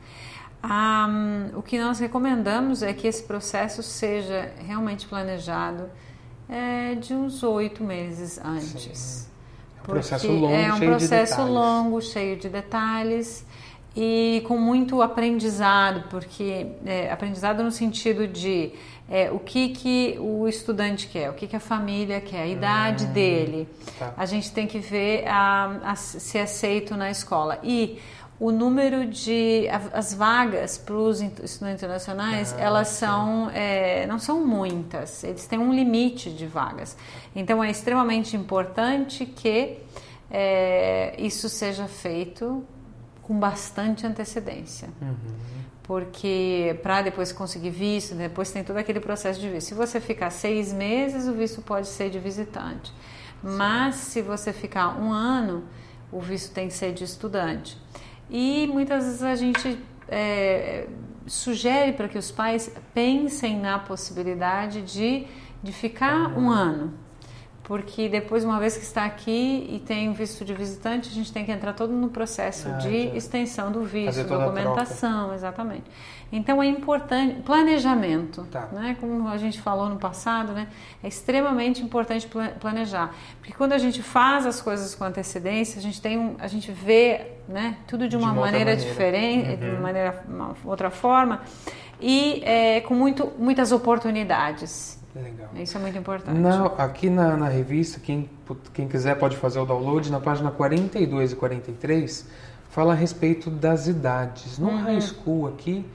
Um, 0.64 1.60
o 1.60 1.62
que 1.62 1.78
nós 1.78 2.00
recomendamos 2.00 2.82
é 2.82 2.92
que 2.92 3.08
esse 3.08 3.22
processo 3.22 3.84
seja 3.84 4.52
realmente 4.66 5.06
planejado 5.06 5.88
é, 6.50 6.96
de 6.96 7.14
uns 7.14 7.44
oito 7.44 7.84
meses 7.84 8.40
antes. 8.44 8.98
Sim. 8.98 9.30
É 9.78 9.82
um 9.82 9.86
processo 9.86 10.32
longo, 10.32 10.56
é 10.56 10.74
um 10.74 10.78
cheio 10.78 10.90
processo 10.90 11.44
de 11.44 11.50
longo, 11.52 12.02
cheio 12.02 12.38
de 12.38 12.50
detalhes 12.50 13.46
e 13.96 14.44
com 14.46 14.58
muito 14.58 15.02
aprendizado, 15.02 16.04
porque 16.10 16.68
é, 16.86 17.10
aprendizado 17.12 17.64
no 17.64 17.72
sentido 17.72 18.28
de 18.28 18.74
é, 19.10 19.32
o 19.32 19.40
que, 19.40 19.70
que 19.70 20.18
o 20.20 20.48
estudante 20.48 21.08
quer, 21.08 21.30
o 21.30 21.34
que, 21.34 21.48
que 21.48 21.56
a 21.56 21.60
família 21.60 22.20
quer, 22.20 22.42
a 22.42 22.48
idade 22.48 23.06
hum, 23.06 23.14
dele. 23.14 23.70
Tá. 23.98 24.14
A 24.18 24.26
gente 24.26 24.52
tem 24.52 24.68
que 24.68 24.80
ver 24.80 25.26
a, 25.28 25.92
a, 25.92 25.96
se 25.96 26.38
é 26.38 26.42
aceito 26.42 26.98
na 26.98 27.10
escola. 27.10 27.60
E 27.64 28.00
o 28.38 28.52
número 28.52 29.06
de 29.06 29.66
as 29.94 30.14
vagas 30.14 30.78
para 30.78 30.94
os 30.94 31.22
estudantes 31.22 31.82
internacionais 31.82 32.54
ah, 32.54 32.62
elas 32.62 32.90
são 32.90 33.50
é, 33.54 34.06
não 34.08 34.20
são 34.20 34.46
muitas 34.46 35.24
eles 35.24 35.48
têm 35.48 35.58
um 35.58 35.74
limite 35.74 36.30
de 36.30 36.46
vagas 36.46 36.98
então 37.34 37.64
é 37.64 37.72
extremamente 37.72 38.36
importante 38.36 39.26
que 39.26 39.78
é, 40.30 41.16
isso 41.18 41.48
seja 41.48 41.88
feito 41.88 42.62
com 43.26 43.40
bastante 43.40 44.06
antecedência. 44.06 44.88
Uhum. 45.02 45.16
Porque 45.82 46.80
para 46.84 47.02
depois 47.02 47.32
conseguir 47.32 47.72
visto, 47.72 48.14
depois 48.14 48.52
tem 48.52 48.64
todo 48.64 48.78
aquele 48.78 49.00
processo 49.00 49.40
de 49.40 49.50
visto. 49.50 49.70
Se 49.70 49.74
você 49.74 50.00
ficar 50.00 50.30
seis 50.30 50.72
meses, 50.72 51.28
o 51.28 51.34
visto 51.34 51.60
pode 51.62 51.88
ser 51.88 52.12
de 52.12 52.20
visitante. 52.20 52.92
Sim. 52.92 53.58
Mas 53.58 53.96
se 53.96 54.22
você 54.22 54.54
ficar 54.54 55.00
um 55.00 55.12
ano, 55.12 55.64
o 56.12 56.20
visto 56.20 56.54
tem 56.54 56.68
que 56.68 56.74
ser 56.76 56.94
de 56.94 57.04
estudante. 57.04 57.78
E 58.30 58.68
muitas 58.68 59.06
vezes 59.06 59.24
a 59.24 59.36
gente 59.36 59.80
é, 60.08 60.88
sugere 61.26 61.94
para 61.94 62.08
que 62.08 62.20
os 62.20 62.30
pais 62.30 62.72
pensem 62.94 63.60
na 63.60 63.80
possibilidade 63.80 64.84
de, 64.84 65.26
de 65.64 65.72
ficar 65.72 66.32
uhum. 66.32 66.46
um 66.46 66.50
ano 66.52 67.05
porque 67.66 68.08
depois, 68.08 68.46
uma 68.46 68.60
vez 68.60 68.78
que 68.78 68.84
está 68.84 69.06
aqui 69.06 69.68
e 69.72 69.80
tem 69.80 70.14
visto 70.14 70.46
de 70.46 70.54
visitante, 70.54 71.10
a 71.10 71.12
gente 71.12 71.34
tem 71.34 71.44
que 71.44 71.52
entrar 71.52 71.74
todo 71.74 71.92
no 71.92 72.10
processo 72.10 72.70
ah, 72.70 72.78
de 72.78 73.10
já. 73.10 73.16
extensão 73.16 73.72
do 73.72 73.84
visto, 73.84 74.24
documentação, 74.24 75.34
exatamente. 75.34 75.84
Então 76.32 76.62
é 76.62 76.68
importante 76.68 77.42
planejamento, 77.42 78.44
tá. 78.52 78.70
né? 78.72 78.96
Como 79.00 79.28
a 79.28 79.38
gente 79.38 79.60
falou 79.60 79.90
no 79.90 79.98
passado, 79.98 80.54
né? 80.54 80.68
É 81.04 81.08
extremamente 81.08 81.82
importante 81.82 82.30
planejar, 82.60 83.16
porque 83.40 83.54
quando 83.54 83.74
a 83.74 83.80
gente 83.80 84.04
faz 84.04 84.46
as 84.46 84.62
coisas 84.62 84.94
com 84.94 85.04
antecedência, 85.04 85.80
a 85.80 85.82
gente 85.82 86.00
tem 86.00 86.20
um, 86.20 86.36
a 86.38 86.48
gente 86.48 86.72
vê, 86.72 87.32
né? 87.48 87.78
Tudo 87.88 88.08
de 88.08 88.16
uma, 88.16 88.28
de 88.28 88.34
uma 88.34 88.42
maneira, 88.42 88.72
maneira, 88.72 88.90
diferente, 88.90 89.50
uhum. 89.50 89.58
de 89.58 89.66
uma 89.66 89.80
maneira, 89.80 90.24
uma 90.28 90.56
outra 90.66 90.92
forma 90.92 91.42
e 92.00 92.44
é, 92.44 92.82
com 92.82 92.94
muito, 92.94 93.34
muitas 93.40 93.72
oportunidades. 93.72 95.04
Legal. 95.16 95.50
Isso 95.56 95.78
é 95.78 95.80
muito 95.80 95.98
importante. 95.98 96.38
Não, 96.38 96.66
aqui 96.78 97.10
na, 97.10 97.38
na 97.38 97.48
revista, 97.48 98.00
quem, 98.00 98.30
quem 98.74 98.88
quiser 98.88 99.16
pode 99.16 99.38
fazer 99.38 99.60
o 99.60 99.66
download, 99.66 100.12
na 100.12 100.20
página 100.20 100.52
42 100.52 101.32
e 101.32 101.36
43, 101.36 102.28
fala 102.70 102.92
a 102.92 102.96
respeito 102.96 103.50
das 103.50 103.88
idades. 103.88 104.60
No 104.60 104.68
uhum. 104.68 104.84
high 104.84 105.00
school 105.00 105.48
aqui, 105.48 105.86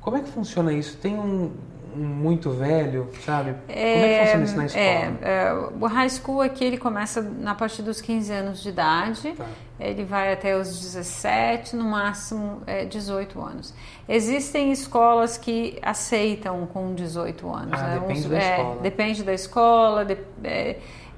como 0.00 0.16
é 0.16 0.20
que 0.20 0.28
funciona 0.28 0.72
isso? 0.72 0.96
Tem 0.96 1.18
um, 1.18 1.50
muito 1.96 2.50
velho, 2.50 3.08
sabe? 3.24 3.54
É, 3.68 3.92
Como 3.94 4.04
é 4.04 4.08
que 4.08 4.24
funciona 4.24 4.44
isso 4.44 4.56
na 4.56 4.66
escola? 4.66 4.84
É, 4.84 5.18
é, 5.22 5.54
o 5.80 5.86
high 5.86 6.08
school 6.08 6.40
aqui 6.40 6.64
ele 6.64 6.78
começa 6.78 7.20
na 7.20 7.54
partir 7.54 7.82
dos 7.82 8.00
15 8.00 8.32
anos 8.32 8.62
de 8.62 8.68
idade, 8.68 9.32
tá. 9.32 9.44
Ele 9.80 10.04
vai 10.04 10.32
até 10.32 10.56
os 10.56 10.80
17, 10.80 11.76
no 11.76 11.84
máximo 11.84 12.62
é, 12.66 12.84
18 12.84 13.40
anos. 13.40 13.74
Existem 14.08 14.72
escolas 14.72 15.38
que 15.38 15.78
aceitam 15.82 16.66
com 16.66 16.94
18 16.94 17.48
anos. 17.48 17.80
Ah, 17.80 17.88
né? 17.88 18.00
depende 18.00 18.20
Uns, 18.20 18.26
da 18.26 18.38
é, 18.38 18.50
escola. 18.50 18.80
Depende 18.80 19.22
da 19.22 19.32
escola. 19.32 20.04
De, 20.04 20.18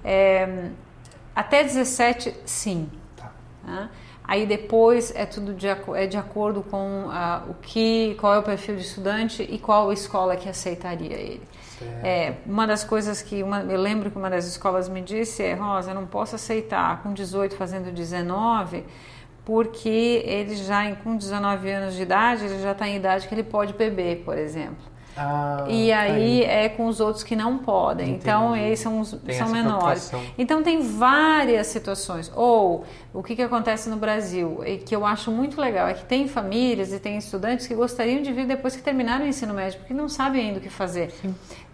é, 0.04 0.70
até 1.34 1.62
17, 1.62 2.34
sim. 2.44 2.90
Tá. 3.64 3.70
Né? 3.70 3.90
Aí 4.24 4.46
depois 4.46 5.12
é 5.16 5.26
tudo 5.26 5.52
de, 5.52 5.66
é 5.66 6.06
de 6.06 6.16
acordo 6.16 6.62
com 6.62 7.06
uh, 7.06 7.50
o 7.50 7.54
que, 7.54 8.16
qual 8.20 8.34
é 8.34 8.38
o 8.38 8.42
perfil 8.42 8.76
de 8.76 8.82
estudante 8.82 9.42
e 9.42 9.58
qual 9.58 9.92
escola 9.92 10.36
que 10.36 10.48
aceitaria 10.48 11.16
ele. 11.16 11.42
É, 12.02 12.34
uma 12.44 12.66
das 12.66 12.84
coisas 12.84 13.22
que 13.22 13.42
uma, 13.42 13.60
eu 13.62 13.80
lembro 13.80 14.10
que 14.10 14.18
uma 14.18 14.28
das 14.28 14.46
escolas 14.46 14.88
me 14.88 15.00
disse 15.00 15.42
é, 15.42 15.54
Rosa, 15.54 15.94
não 15.94 16.06
posso 16.06 16.36
aceitar 16.36 17.02
com 17.02 17.12
18 17.12 17.56
fazendo 17.56 17.90
19, 17.90 18.84
porque 19.44 20.22
ele 20.24 20.54
já 20.56 20.94
com 20.96 21.16
19 21.16 21.70
anos 21.70 21.94
de 21.94 22.02
idade, 22.02 22.44
ele 22.44 22.60
já 22.60 22.72
está 22.72 22.86
em 22.86 22.96
idade 22.96 23.26
que 23.26 23.34
ele 23.34 23.42
pode 23.42 23.72
beber, 23.72 24.22
por 24.24 24.36
exemplo. 24.36 24.84
Ah, 25.16 25.64
e 25.68 25.90
tá 25.90 25.98
aí, 25.98 26.42
aí, 26.42 26.44
é 26.44 26.68
com 26.68 26.86
os 26.86 27.00
outros 27.00 27.22
que 27.24 27.34
não 27.34 27.58
podem. 27.58 28.10
Entendi. 28.10 28.20
Então, 28.22 28.56
eles 28.56 28.80
são, 28.80 29.04
são 29.04 29.48
menores. 29.50 30.10
Então, 30.38 30.62
tem 30.62 30.80
várias 30.80 31.66
situações. 31.66 32.30
Ou, 32.34 32.84
o 33.12 33.22
que, 33.22 33.34
que 33.34 33.42
acontece 33.42 33.88
no 33.88 33.96
Brasil, 33.96 34.62
e 34.64 34.78
que 34.78 34.94
eu 34.94 35.04
acho 35.04 35.30
muito 35.30 35.60
legal, 35.60 35.88
é 35.88 35.94
que 35.94 36.04
tem 36.04 36.28
famílias 36.28 36.92
e 36.92 36.98
tem 36.98 37.16
estudantes 37.16 37.66
que 37.66 37.74
gostariam 37.74 38.22
de 38.22 38.32
vir 38.32 38.46
depois 38.46 38.76
que 38.76 38.82
terminaram 38.82 39.24
o 39.24 39.28
ensino 39.28 39.52
médio, 39.52 39.78
porque 39.80 39.94
não 39.94 40.08
sabem 40.08 40.48
ainda 40.48 40.58
o 40.58 40.62
que 40.62 40.70
fazer, 40.70 41.12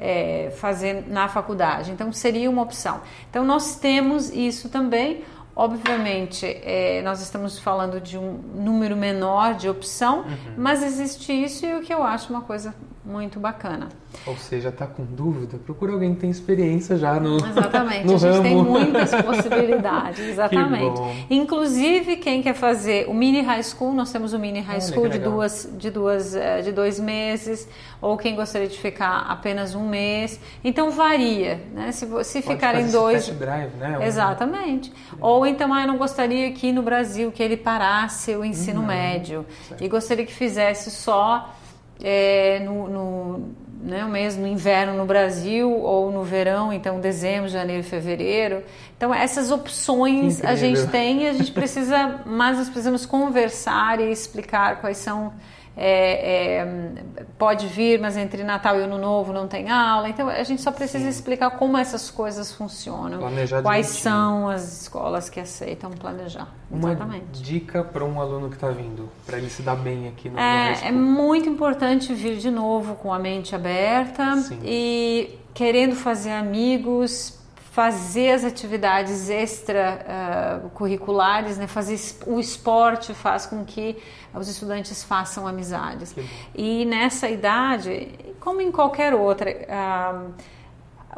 é, 0.00 0.52
fazer 0.56 1.04
na 1.06 1.28
faculdade. 1.28 1.90
Então, 1.90 2.12
seria 2.12 2.50
uma 2.50 2.62
opção. 2.62 3.00
Então, 3.30 3.44
nós 3.44 3.76
temos 3.76 4.30
isso 4.30 4.68
também. 4.68 5.22
Obviamente, 5.54 6.44
é, 6.44 7.00
nós 7.02 7.22
estamos 7.22 7.58
falando 7.58 7.98
de 7.98 8.18
um 8.18 8.38
número 8.56 8.94
menor 8.94 9.54
de 9.54 9.70
opção, 9.70 10.18
uhum. 10.18 10.54
mas 10.58 10.82
existe 10.82 11.32
isso 11.32 11.64
e 11.64 11.74
o 11.74 11.80
que 11.80 11.94
eu 11.94 12.02
acho 12.02 12.30
uma 12.30 12.42
coisa 12.42 12.74
muito 13.06 13.38
bacana. 13.38 13.88
Ou 14.26 14.36
seja, 14.36 14.70
está 14.70 14.86
com 14.86 15.04
dúvida? 15.04 15.58
Procura 15.58 15.92
alguém 15.92 16.14
que 16.14 16.20
tem 16.22 16.30
experiência 16.30 16.96
já 16.96 17.20
no 17.20 17.36
Exatamente, 17.36 18.04
no 18.06 18.14
a 18.14 18.18
gente 18.18 18.32
ramo. 18.32 18.42
tem 18.42 18.56
muitas 18.56 19.14
possibilidades, 19.22 20.20
exatamente. 20.28 21.00
Que 21.28 21.34
Inclusive, 21.34 22.16
quem 22.16 22.42
quer 22.42 22.54
fazer 22.54 23.08
o 23.08 23.14
mini 23.14 23.42
high 23.42 23.62
school, 23.62 23.92
nós 23.92 24.10
temos 24.10 24.32
o 24.32 24.38
mini 24.38 24.60
high 24.60 24.80
school 24.80 25.08
de 25.08 25.18
duas, 25.18 25.68
de 25.78 25.90
duas, 25.90 26.34
eh, 26.34 26.62
de 26.62 26.72
dois 26.72 26.98
meses, 26.98 27.68
ou 28.00 28.16
quem 28.16 28.34
gostaria 28.34 28.68
de 28.68 28.78
ficar 28.78 29.26
apenas 29.28 29.74
um 29.74 29.88
mês. 29.88 30.40
Então 30.64 30.90
varia, 30.90 31.62
né? 31.72 31.92
Se, 31.92 32.06
se 32.24 32.42
ficarem 32.42 32.90
dois. 32.90 33.28
drive, 33.28 33.70
né? 33.76 33.98
Exatamente. 34.02 34.92
Ou 35.20 35.46
então, 35.46 35.72
ah, 35.72 35.82
eu 35.82 35.86
não 35.86 35.96
gostaria 35.96 36.50
que 36.52 36.72
no 36.72 36.82
Brasil 36.82 37.30
que 37.30 37.42
ele 37.42 37.56
parasse 37.56 38.34
o 38.34 38.44
ensino 38.44 38.80
uhum. 38.80 38.86
médio 38.86 39.46
certo. 39.68 39.84
e 39.84 39.88
gostaria 39.88 40.26
que 40.26 40.34
fizesse 40.34 40.90
só 40.90 41.54
é, 42.02 42.60
no, 42.60 42.88
no, 42.88 43.48
né, 43.82 44.04
mês 44.04 44.36
no 44.36 44.46
inverno 44.46 44.94
no 44.94 45.06
Brasil 45.06 45.70
ou 45.70 46.10
no 46.10 46.24
verão, 46.24 46.72
então 46.72 47.00
dezembro, 47.00 47.48
janeiro, 47.48 47.82
fevereiro. 47.84 48.62
Então 48.96 49.14
essas 49.14 49.50
opções 49.50 50.44
a 50.44 50.54
gente 50.54 50.86
tem 50.88 51.22
e 51.22 51.28
a 51.28 51.32
gente 51.32 51.52
precisa, 51.52 52.20
mas 52.26 52.58
nós 52.58 52.68
precisamos 52.68 53.06
conversar 53.06 54.00
e 54.00 54.10
explicar 54.10 54.80
quais 54.80 54.96
são 54.96 55.32
é, 55.76 56.60
é, 56.60 57.04
pode 57.36 57.66
vir, 57.66 58.00
mas 58.00 58.16
entre 58.16 58.42
Natal 58.42 58.80
e 58.80 58.82
Ano 58.82 58.96
Novo 58.96 59.32
não 59.32 59.46
tem 59.46 59.70
aula. 59.70 60.08
Então 60.08 60.28
a 60.28 60.42
gente 60.42 60.62
só 60.62 60.72
precisa 60.72 61.04
Sim. 61.04 61.10
explicar 61.10 61.50
como 61.50 61.76
essas 61.76 62.10
coisas 62.10 62.50
funcionam, 62.50 63.18
planejar 63.18 63.62
quais 63.62 63.86
são 63.86 64.48
as 64.48 64.82
escolas 64.82 65.28
que 65.28 65.38
aceitam 65.38 65.90
planejar. 65.90 66.48
Uma 66.70 66.92
Exatamente. 66.92 67.42
dica 67.42 67.84
para 67.84 68.04
um 68.04 68.20
aluno 68.20 68.48
que 68.48 68.56
está 68.56 68.70
vindo, 68.70 69.08
para 69.26 69.36
ele 69.36 69.50
se 69.50 69.62
dar 69.62 69.76
bem 69.76 70.08
aqui 70.08 70.30
no 70.30 70.38
é, 70.38 70.86
é 70.86 70.92
muito 70.92 71.48
importante 71.48 72.14
vir 72.14 72.38
de 72.38 72.50
novo 72.50 72.94
com 72.94 73.12
a 73.12 73.18
mente 73.18 73.54
aberta 73.54 74.36
Sim. 74.36 74.58
e 74.64 75.38
querendo 75.52 75.94
fazer 75.94 76.32
amigos, 76.32 77.38
fazer 77.76 78.30
as 78.30 78.42
atividades 78.42 79.28
extracurriculares, 79.28 81.58
uh, 81.58 81.60
né? 81.60 81.66
fazer 81.66 82.00
o 82.26 82.40
esporte 82.40 83.12
faz 83.12 83.44
com 83.44 83.66
que 83.66 83.98
os 84.32 84.48
estudantes 84.48 85.04
façam 85.04 85.46
amizades. 85.46 86.16
E 86.54 86.86
nessa 86.86 87.28
idade, 87.28 88.08
como 88.40 88.62
em 88.62 88.72
qualquer 88.72 89.12
outra, 89.12 89.50
uh, 89.50 90.32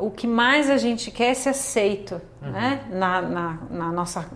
o 0.05 0.11
que 0.11 0.27
mais 0.27 0.69
a 0.69 0.79
gente 0.79 1.13
quer 1.13 1.29
é 1.29 1.35
ser 1.35 1.51
aceito 1.51 2.21
uhum. 2.43 2.51
né? 2.51 2.85
na, 2.91 3.23
na, 3.23 3.59
na 3.71 3.93
nossa 3.93 4.29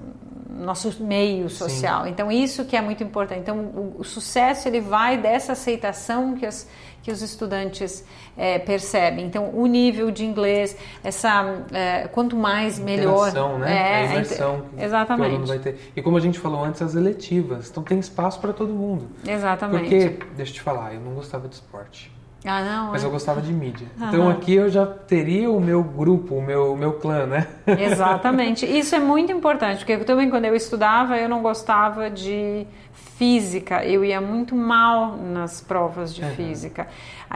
nosso 0.52 1.02
meio 1.02 1.48
social. 1.48 2.04
Sim. 2.04 2.10
Então 2.10 2.30
isso 2.30 2.64
que 2.64 2.76
é 2.76 2.80
muito 2.80 3.02
importante. 3.02 3.40
Então 3.40 3.58
o, 3.58 3.96
o, 3.98 4.04
sucesso 4.04 4.68
ele 4.68 4.80
vai 4.80 5.16
dessa 5.16 5.52
aceitação 5.52 6.34
que 6.34 6.46
as 6.46 6.68
que 7.02 7.10
os 7.10 7.20
estudantes 7.20 8.04
é, 8.36 8.58
percebem. 8.58 9.26
Então, 9.26 9.50
o 9.52 9.66
nível 9.66 10.10
de 10.10 10.24
inglês, 10.24 10.76
essa 11.02 11.64
é, 11.72 12.06
quanto 12.08 12.36
mais 12.36 12.78
melhor. 12.78 13.32
Né? 13.58 13.76
É, 13.76 13.94
a 13.94 14.04
imersão 14.04 14.62
que, 14.76 14.84
exatamente. 14.84 15.26
que 15.26 15.32
o 15.32 15.34
aluno 15.34 15.46
vai 15.46 15.58
ter. 15.58 15.92
E 15.96 16.00
como 16.00 16.16
a 16.16 16.20
gente 16.20 16.38
falou 16.38 16.64
antes, 16.64 16.80
as 16.80 16.94
eletivas. 16.94 17.68
Então, 17.70 17.82
tem 17.82 17.98
espaço 17.98 18.40
para 18.40 18.52
todo 18.52 18.72
mundo. 18.72 19.08
Exatamente. 19.26 19.82
Porque, 19.82 20.26
deixa 20.36 20.52
eu 20.52 20.54
te 20.54 20.60
falar, 20.60 20.94
eu 20.94 21.00
não 21.00 21.14
gostava 21.14 21.48
de 21.48 21.56
esporte. 21.56 22.12
Ah, 22.44 22.64
não, 22.64 22.90
mas 22.90 23.04
é? 23.04 23.06
eu 23.06 23.10
gostava 23.10 23.40
de 23.40 23.52
mídia. 23.52 23.86
Então 23.96 24.28
aqui 24.28 24.54
eu 24.54 24.68
já 24.68 24.84
teria 24.84 25.50
o 25.50 25.60
meu 25.60 25.82
grupo, 25.82 26.34
o 26.34 26.42
meu, 26.42 26.72
o 26.72 26.76
meu 26.76 26.94
clã, 26.94 27.24
né? 27.24 27.46
Exatamente. 27.66 28.66
Isso 28.66 28.94
é 28.94 28.98
muito 28.98 29.30
importante, 29.30 29.78
porque 29.78 29.96
também 29.98 30.28
quando 30.28 30.46
eu 30.46 30.54
estudava 30.54 31.16
eu 31.16 31.28
não 31.28 31.40
gostava 31.40 32.10
de 32.10 32.66
física, 32.92 33.84
eu 33.84 34.04
ia 34.04 34.20
muito 34.20 34.56
mal 34.56 35.16
nas 35.16 35.60
provas 35.60 36.12
de 36.12 36.22
uhum. 36.22 36.30
física. 36.30 36.88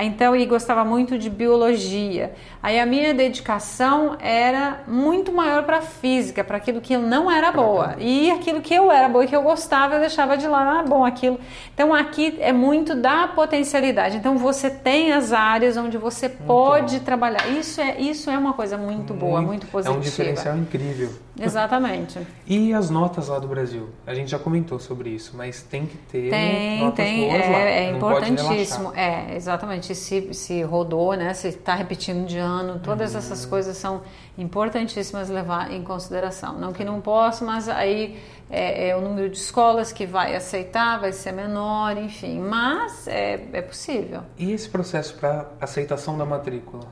Então, 0.05 0.37
e 0.37 0.45
gostava 0.45 0.85
muito 0.85 1.19
de 1.19 1.31
biologia. 1.31 2.35
Aí 2.63 2.79
a 2.79 2.85
minha 2.85 3.15
dedicação 3.15 4.17
era 4.21 4.83
muito 4.87 5.33
maior 5.33 5.65
para 5.65 5.81
física, 5.81 6.43
para 6.45 6.57
aquilo 6.57 6.81
que 6.81 6.93
eu 6.93 7.01
não 7.01 7.31
era 7.31 7.53
boa. 7.53 7.95
E 7.99 8.31
aquilo 8.31 8.61
que 8.61 8.75
eu 8.75 8.91
era 8.91 9.09
boa 9.09 9.25
e 9.25 9.29
que 9.29 9.37
eu 9.37 9.43
gostava, 9.43 9.95
eu 9.95 10.01
deixava 10.01 10.37
de 10.37 10.47
lá, 10.47 10.81
ah, 10.81 10.83
bom, 10.83 11.05
aquilo. 11.05 11.39
Então, 11.73 11.95
aqui 11.95 12.37
é 12.41 12.53
muito 12.53 12.95
da 12.95 13.29
potencialidade. 13.29 14.17
Então, 14.17 14.37
você 14.37 14.69
tem 14.69 15.13
as 15.13 15.33
áreas 15.33 15.77
onde 15.77 15.97
você 15.97 16.29
muito 16.29 16.45
pode 16.45 16.99
bom. 16.99 17.05
trabalhar. 17.05 17.49
Isso 17.49 17.81
é, 17.81 18.01
isso 18.01 18.31
é 18.31 18.37
uma 18.37 18.53
coisa 18.53 18.77
muito 18.77 19.15
boa, 19.15 19.41
muito, 19.41 19.49
muito 19.49 19.67
positiva. 19.69 19.95
É 19.95 19.99
um 19.99 20.01
diferencial 20.01 20.57
incrível. 20.57 21.11
Exatamente. 21.39 22.19
e 22.47 22.73
as 22.73 22.89
notas 22.91 23.29
lá 23.29 23.39
do 23.39 23.47
Brasil? 23.47 23.91
A 24.07 24.15
gente 24.15 24.31
já 24.31 24.39
comentou 24.39 24.79
sobre 24.79 25.11
isso, 25.11 25.37
mas 25.37 25.63
tem 25.63 25.87
que 25.87 25.97
ter 25.97 26.31
tem, 26.31 26.81
notas 26.81 27.05
tem, 27.05 27.21
boas 27.21 27.43
é, 27.43 27.49
lá. 27.49 27.59
É 27.59 27.91
importantíssimo. 27.91 28.93
É, 28.95 29.37
exatamente. 29.37 29.86
Se, 29.95 30.33
se 30.35 30.63
rodou, 30.63 31.15
né? 31.15 31.33
Se 31.35 31.49
está 31.49 31.75
repetindo 31.75 32.27
de 32.27 32.39
ano, 32.39 32.81
todas 32.81 33.13
uhum. 33.13 33.19
essas 33.19 33.47
coisas 33.47 33.77
são 33.77 34.03
importantíssimas 34.37 35.29
levar 35.29 35.71
em 35.71 35.83
consideração. 35.83 36.59
Não 36.59 36.73
que 36.73 36.85
não 36.85 37.01
possa, 37.01 37.45
mas 37.45 37.69
aí 37.69 38.21
é, 38.51 38.89
é, 38.89 38.97
o 38.97 39.01
número 39.01 39.29
de 39.29 39.39
escolas 39.39 39.93
que 39.93 40.07
vai 40.07 40.35
aceitar 40.37 41.01
vai 41.01 41.13
ser 41.13 41.33
menor, 41.33 41.97
enfim. 41.97 42.41
Mas 42.41 43.07
é, 43.09 43.49
é 43.53 43.63
possível. 43.63 44.23
E 44.39 44.53
esse 44.53 44.69
processo 44.69 45.15
para 45.15 45.47
aceitação 45.61 46.17
da 46.17 46.25
matrícula? 46.25 46.85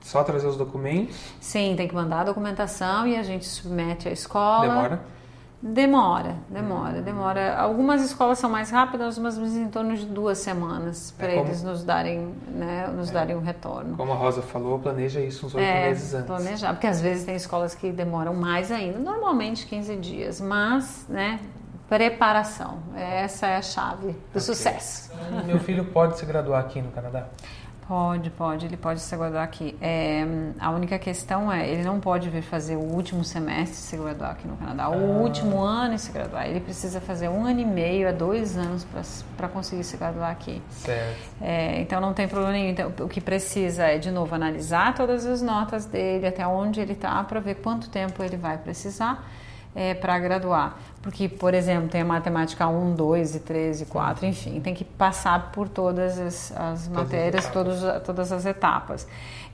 Só 0.00 0.24
trazer 0.24 0.46
os 0.46 0.56
documentos? 0.56 1.16
Sim, 1.40 1.74
tem 1.76 1.86
que 1.86 1.94
mandar 1.94 2.20
a 2.20 2.24
documentação 2.24 3.06
e 3.06 3.16
a 3.16 3.22
gente 3.22 3.46
submete 3.46 4.08
à 4.08 4.12
escola. 4.12 4.66
Demora? 4.66 5.17
Demora, 5.60 6.36
demora, 6.48 7.02
demora. 7.02 7.56
Algumas 7.56 8.04
escolas 8.04 8.38
são 8.38 8.48
mais 8.48 8.70
rápidas, 8.70 9.18
mas 9.18 9.36
em 9.36 9.68
torno 9.68 9.96
de 9.96 10.06
duas 10.06 10.38
semanas 10.38 11.12
para 11.18 11.32
é 11.32 11.38
eles 11.40 11.64
nos 11.64 11.82
darem, 11.82 12.32
né, 12.48 12.86
nos 12.86 13.10
é. 13.10 13.12
darem 13.12 13.34
um 13.34 13.40
retorno. 13.40 13.96
Como 13.96 14.12
a 14.12 14.14
Rosa 14.14 14.40
falou, 14.40 14.78
planeja 14.78 15.20
isso 15.20 15.46
uns 15.46 15.54
oito 15.56 15.64
é, 15.64 15.88
meses 15.88 16.14
antes. 16.14 16.26
Planejar, 16.26 16.72
porque 16.74 16.86
às 16.86 17.00
vezes 17.00 17.24
tem 17.24 17.34
escolas 17.34 17.74
que 17.74 17.90
demoram 17.90 18.34
mais 18.34 18.70
ainda, 18.70 19.00
normalmente 19.00 19.66
15 19.66 19.96
dias, 19.96 20.40
mas, 20.40 21.04
né, 21.08 21.40
preparação, 21.88 22.78
essa 22.94 23.48
é 23.48 23.56
a 23.56 23.62
chave 23.62 24.12
do 24.12 24.28
okay. 24.28 24.40
sucesso. 24.40 25.10
Meu 25.44 25.58
filho 25.58 25.86
pode 25.86 26.18
se 26.18 26.24
graduar 26.24 26.60
aqui 26.60 26.80
no 26.80 26.92
Canadá? 26.92 27.26
Pode, 27.88 28.28
pode, 28.28 28.66
ele 28.66 28.76
pode 28.76 29.00
se 29.00 29.16
graduar 29.16 29.42
aqui. 29.42 29.74
É, 29.80 30.22
a 30.60 30.70
única 30.70 30.98
questão 30.98 31.50
é, 31.50 31.66
ele 31.66 31.82
não 31.82 31.98
pode 31.98 32.28
vir 32.28 32.42
fazer 32.42 32.76
o 32.76 32.80
último 32.80 33.24
semestre 33.24 33.76
se 33.76 33.96
graduar 33.96 34.32
aqui 34.32 34.46
no 34.46 34.58
Canadá, 34.58 34.90
o 34.90 34.92
ah. 34.92 35.22
último 35.22 35.62
ano 35.62 35.94
e 35.94 35.98
se 35.98 36.12
graduar. 36.12 36.46
Ele 36.46 36.60
precisa 36.60 37.00
fazer 37.00 37.30
um 37.30 37.46
ano 37.46 37.60
e 37.60 37.64
meio 37.64 38.06
a 38.06 38.12
dois 38.12 38.58
anos 38.58 38.86
para 39.38 39.48
conseguir 39.48 39.84
se 39.84 39.96
graduar 39.96 40.30
aqui. 40.30 40.60
Certo. 40.68 41.18
É, 41.40 41.80
então 41.80 41.98
não 41.98 42.12
tem 42.12 42.28
problema 42.28 42.52
nenhum. 42.52 42.68
Então, 42.68 42.92
o 43.00 43.08
que 43.08 43.22
precisa 43.22 43.84
é, 43.84 43.96
de 43.96 44.10
novo, 44.10 44.34
analisar 44.34 44.94
todas 44.94 45.24
as 45.24 45.40
notas 45.40 45.86
dele, 45.86 46.26
até 46.26 46.46
onde 46.46 46.82
ele 46.82 46.92
está, 46.92 47.24
para 47.24 47.40
ver 47.40 47.54
quanto 47.54 47.88
tempo 47.88 48.22
ele 48.22 48.36
vai 48.36 48.58
precisar 48.58 49.26
é, 49.78 49.94
para 49.94 50.18
graduar. 50.18 50.76
Porque, 51.00 51.28
por 51.28 51.54
exemplo, 51.54 51.88
tem 51.88 52.00
a 52.00 52.04
matemática 52.04 52.66
1, 52.66 52.96
2 52.96 53.36
e 53.36 53.40
3 53.40 53.80
e 53.82 53.86
4, 53.86 54.26
enfim, 54.26 54.60
tem 54.60 54.74
que 54.74 54.84
passar 54.84 55.52
por 55.52 55.68
todas 55.68 56.18
as, 56.18 56.52
as 56.56 56.88
matérias, 56.88 57.46
as 57.46 57.52
todos, 57.52 57.80
todas 58.04 58.32
as 58.32 58.44
etapas. 58.44 59.06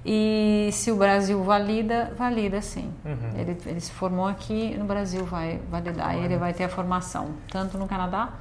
E 0.04 0.70
se 0.72 0.90
o 0.90 0.96
Brasil 0.96 1.42
valida, 1.42 2.10
valida 2.16 2.62
sim. 2.62 2.90
Uhum. 3.04 3.38
Ele, 3.38 3.56
ele 3.66 3.80
se 3.80 3.90
formou 3.90 4.26
aqui, 4.26 4.74
no 4.78 4.86
Brasil 4.86 5.26
vai 5.26 5.60
validar, 5.70 6.16
e 6.16 6.24
ele 6.24 6.38
vai 6.38 6.54
ter 6.54 6.64
a 6.64 6.68
formação, 6.70 7.32
tanto 7.50 7.76
no 7.76 7.86
Canadá 7.86 8.32